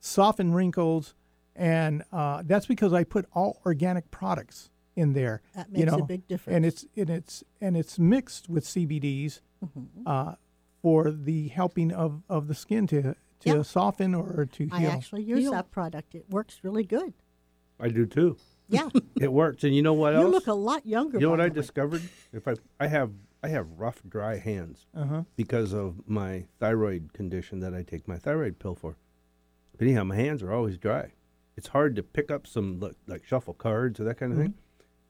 [0.00, 1.14] soften wrinkles,
[1.56, 5.42] and uh, that's because I put all organic products in there.
[5.54, 6.56] That you makes a big difference.
[6.56, 10.06] And it's and it's and it's mixed with CBDs Mm-hmm.
[10.06, 10.34] uh,
[10.82, 13.62] for the helping of, of the skin to to Yeah.
[13.62, 14.90] soften or to I heal.
[14.90, 15.50] I actually use Heal.
[15.50, 16.14] that product.
[16.14, 17.12] It works really good.
[17.80, 18.36] I do too.
[18.68, 18.88] Yeah.
[19.20, 20.24] It works, and you know what else?
[20.24, 21.18] you look a lot younger.
[21.18, 22.02] you know what I discovered?
[22.32, 23.10] If I I have
[23.42, 25.22] I have rough, dry hands uh-huh.
[25.36, 28.96] because of my thyroid condition that I take my thyroid pill for.
[29.76, 31.12] But anyhow, my hands are always dry.
[31.56, 34.54] It's hard to pick up some like, like shuffle cards or that kind of thing.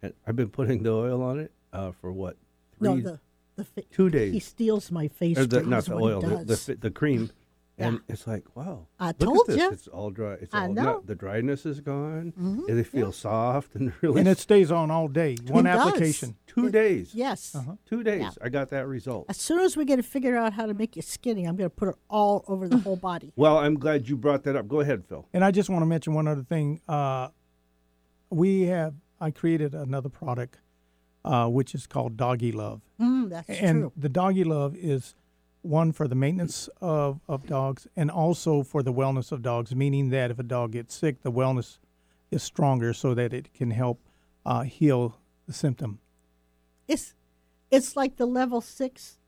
[0.03, 2.37] And I've been putting the oil on it uh, for what
[2.79, 3.21] three, No, the
[3.57, 4.33] the fa- two days.
[4.33, 7.31] He steals my face or the, not the he oil, the, the the cream,
[7.79, 8.01] and Yeah.
[8.12, 8.87] it's like wow.
[8.99, 9.57] I look told at this.
[9.57, 9.68] ya.
[9.72, 10.35] It's all dry.
[10.35, 10.83] It's I all know.
[10.83, 12.33] not, the dryness is gone.
[12.39, 14.20] Mhm, and they feel soft and really.
[14.20, 15.37] And it stays on all day.
[15.49, 15.87] One does.
[15.87, 16.37] application.
[16.47, 17.14] two it- days.
[17.14, 17.55] Yes.
[17.55, 17.76] Uh-huh.
[17.87, 18.22] Two days.
[18.22, 18.31] Yeah.
[18.43, 19.26] I got that result.
[19.29, 21.70] As soon as we get to figure out how to make you skinny, I'm going
[21.70, 23.33] to put it all over the whole body.
[23.37, 24.66] Well, I'm glad you brought that up.
[24.68, 25.26] Go ahead, Phil.
[25.33, 26.81] And I just want to mention one other thing.
[26.89, 27.29] Uh,
[28.31, 30.59] we have I created another product,
[31.24, 32.83] uh, which is called Doggy Love.
[33.01, 33.93] Mm, that's and true.
[33.97, 35.14] the Doggy Love is
[35.63, 40.11] one for the maintenance of, of dogs and also for the wellness of dogs, meaning
[40.11, 41.79] that if a dog gets sick, the wellness
[42.31, 44.01] is stronger so that it can help
[44.47, 45.99] uh, heal the symptom.
[46.87, 47.15] It's
[47.71, 49.19] it's like the level six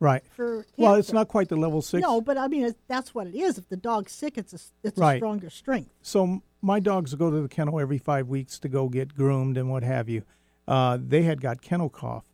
[0.00, 0.22] Right.
[0.30, 2.00] for Well, it's not quite the level six.
[2.00, 3.58] No, but I mean it, that's what it is.
[3.58, 5.90] If the dog's sick, it's a it's a stronger strength.
[6.00, 9.70] So my dogs go to the kennel every five weeks to go get groomed and
[9.70, 10.22] what have you.
[10.66, 12.24] Uh, they had got kennel cough.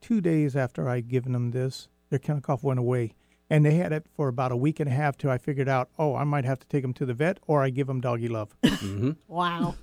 [0.00, 3.12] Two days after I'd given them this, their kennel cough went away.
[3.50, 5.90] And they had it for about a week and a half till I figured out,
[5.98, 8.28] oh, I might have to take them to the vet or I give them doggy
[8.28, 8.54] love.
[8.62, 9.10] Mm-hmm.
[9.28, 9.74] Wow.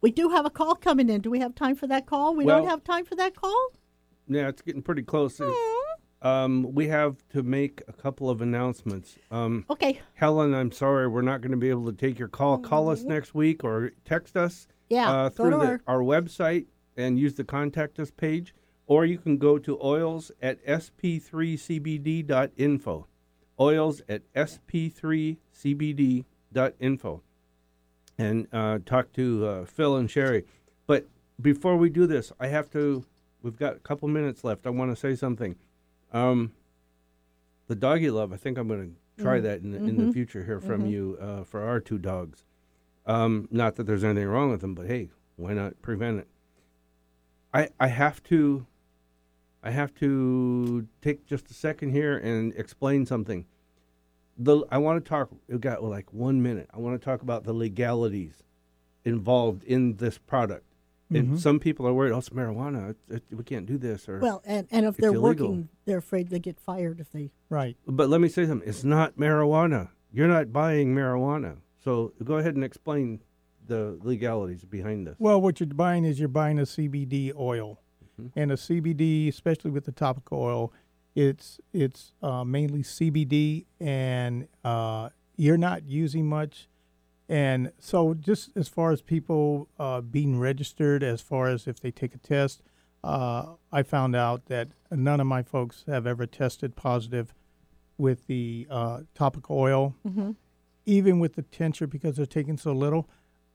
[0.00, 1.20] We do have a call coming in.
[1.22, 2.34] Do we have time for that call?
[2.34, 3.68] We Well- don't have time for that call?
[4.28, 5.40] Yeah, it's getting pretty close.
[6.22, 9.16] Um, we have to make a couple of announcements.
[9.30, 10.00] Um, Okay.
[10.14, 12.58] Helen, I'm sorry, we're not going to be able to take your call.
[12.58, 16.66] Call us next week or text us Yeah, uh, through the, our- our website
[16.96, 18.54] and use the contact us page,
[18.86, 23.06] or you can go to oils at sp3cbd.info.
[23.58, 27.22] Oils at sp3cbd.info.
[28.18, 30.44] And uh, talk to uh, Phil and Sherry.
[30.86, 31.06] But
[31.40, 33.04] before we do this, I have to,
[33.42, 34.66] we've got a couple minutes left.
[34.66, 35.56] I want to say something.
[36.12, 36.52] Um,
[37.66, 40.44] the doggy love, I think I'm going to try that in the, in the future
[40.44, 42.44] here from you uh, for our two dogs.
[43.06, 46.28] Um, not that there's anything wrong with them, but hey, why not prevent it?
[47.54, 48.66] I I have to
[49.66, 53.46] I have to take just a second here and explain something.
[54.38, 55.30] The I want to talk.
[55.48, 56.70] We've got like one minute.
[56.72, 58.44] I want to talk about the legalities
[59.04, 60.62] involved in this product.
[61.10, 61.36] And mm-hmm.
[61.36, 62.90] some people are worried, oh, it's marijuana.
[62.90, 64.08] It, it, we can't do this.
[64.08, 65.48] Or Well, and, and if they're illegal.
[65.48, 67.30] working, they're afraid they get fired if they.
[67.48, 67.76] right.
[67.86, 68.68] But let me say something.
[68.68, 69.90] It's not marijuana.
[70.12, 71.58] You're not buying marijuana.
[71.82, 73.20] So go ahead and explain
[73.66, 75.16] the legalities behind this.
[75.18, 77.80] Well, what you're buying is you're buying a CBD oil,
[78.20, 78.38] Mm-hmm.
[78.38, 80.72] and a CBD, especially with the topical oil,
[81.14, 86.68] it's it's uh, mainly CBD, and uh, you're not using much.
[87.28, 91.90] And so, just as far as people uh, being registered, as far as if they
[91.90, 92.62] take a test,
[93.02, 97.34] uh, I found out that none of my folks have ever tested positive
[97.98, 99.94] with the uh, topical oil,
[100.84, 103.08] even with the tincture because they're taking so little.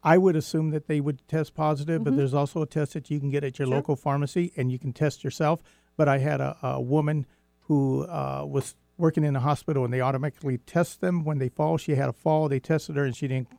[0.03, 3.19] I would assume that they would test positive, but there's also a test that you
[3.19, 5.61] can get at your local pharmacy and you can test yourself.
[5.95, 7.27] But I had a, a woman
[7.61, 11.77] who uh, was working in a hospital and they automatically test them when they fall.
[11.77, 13.49] She had a fall, they tested her and she didn't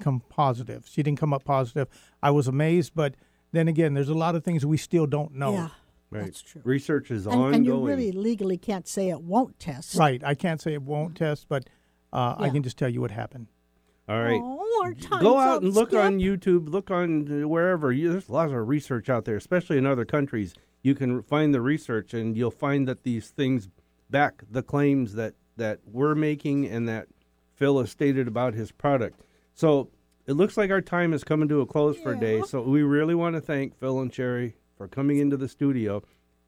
[0.00, 0.86] come positive.
[0.90, 1.86] She didn't come up positive.
[2.22, 3.14] I was amazed, but
[3.52, 5.52] then again, there's a lot of things we still don't know.
[5.52, 5.68] Yeah,
[6.10, 6.24] Right.
[6.24, 6.62] that's true.
[6.64, 7.54] Research is And, ongoing.
[7.54, 9.94] and you really legally can't say it won't test.
[9.94, 10.22] Right.
[10.24, 11.68] I can't say it won't test, but
[12.12, 13.46] uh, I can just tell you what happened.
[14.08, 14.40] All right.
[14.42, 14.58] Oh,
[15.20, 16.00] Go out up, and look Skip.
[16.00, 17.94] on YouTube, look on wherever.
[17.94, 20.54] There's lots of research out there, especially in other countries.
[20.82, 23.68] You can find the research, and you'll find that these things
[24.10, 27.06] back the claims that that we're making and that
[27.54, 29.20] Phil has stated about his product.
[29.54, 29.90] So
[30.26, 32.42] it looks like our time is coming to a close for today.
[32.42, 36.02] So we really want to thank Phil and Sherry for coming into the studio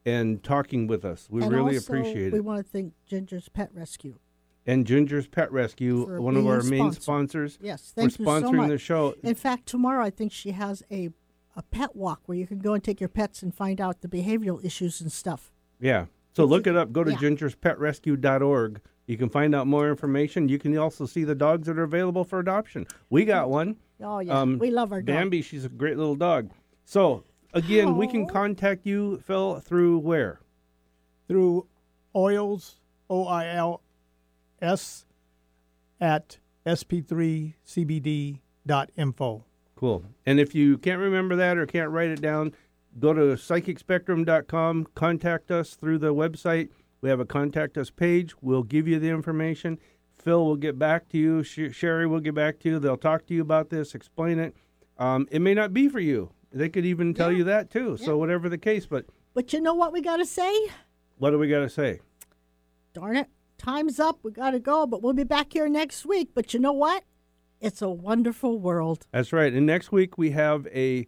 [0.07, 1.28] and talking with us.
[1.30, 2.32] We And really appreciate We it.
[2.32, 4.16] We want to thank Ginger's Pet Rescue.
[4.67, 7.01] And Ginger's Pet Rescue, For one of our main sponsor.
[7.01, 8.69] sponsors, Yes, for thank you sponsoring so much.
[8.71, 9.15] the show.
[9.23, 11.11] In fact, tomorrow I think she has a
[11.57, 14.09] a pet walk where you can go and take your pets and find out the
[14.09, 15.53] behavioral issues and stuff.
[15.81, 16.07] Yeah.
[16.33, 16.93] So look it up.
[16.93, 17.17] Go to yeah.
[17.19, 18.81] gingerspetrescue.org.
[19.07, 20.49] You can find out more information.
[20.49, 22.87] You can also see the dogs that are available for adoption.
[23.11, 23.77] We got one.
[24.01, 25.15] Oh yeah, Um, we love our dog.
[25.15, 26.51] Bambi, she's a great little dog.
[26.85, 30.41] So, again, we can contact you, Phil, through where?
[31.29, 31.67] through
[32.15, 33.81] oils, O I L
[34.65, 35.05] S,
[36.01, 39.45] at sp3cbd.info.
[39.77, 40.05] Cool.
[40.25, 42.55] And if you can't remember that or can't write it down,
[42.99, 46.69] go to psychicspectrum.com, contact us through the website.
[47.01, 48.35] We have a contact us page.
[48.41, 49.79] We'll give you the information.
[50.17, 51.43] Phil will get back to you.
[51.43, 52.79] Sh- Sherry will get back to you.
[52.79, 54.55] They'll talk to you about this, explain it.
[54.99, 56.31] Um, it may not be for you.
[56.53, 57.97] They could even tell you that too.
[57.97, 60.69] So whatever the case, but But you know what we got to say?
[61.19, 62.01] what do we got to say?
[62.93, 63.29] Darn it,
[63.65, 64.19] time's up.
[64.23, 66.31] We got to go, but we'll be back here next week.
[66.35, 67.05] But you know what?
[67.61, 69.07] It's a wonderful world.
[69.12, 69.53] That's right.
[69.53, 71.07] And next week we have a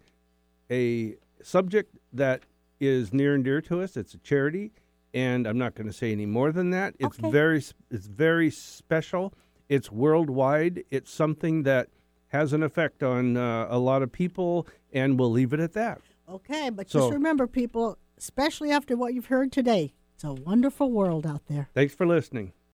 [0.71, 2.43] a subject that
[2.81, 3.97] is near and dear to us.
[3.97, 4.73] It's a charity,
[5.13, 6.95] and I'm not going to say any more than that.
[6.99, 7.31] It's Okay.
[7.31, 9.35] very it's very special.
[9.69, 10.85] It's worldwide.
[10.91, 11.89] It's something that
[12.29, 16.01] has an effect on uh, a lot of people, and we'll leave it at that.
[16.29, 20.91] Okay, but So- just remember, people, especially after what you've heard today, it's a wonderful
[20.91, 21.69] world out there.
[21.75, 22.55] Thanks for listening.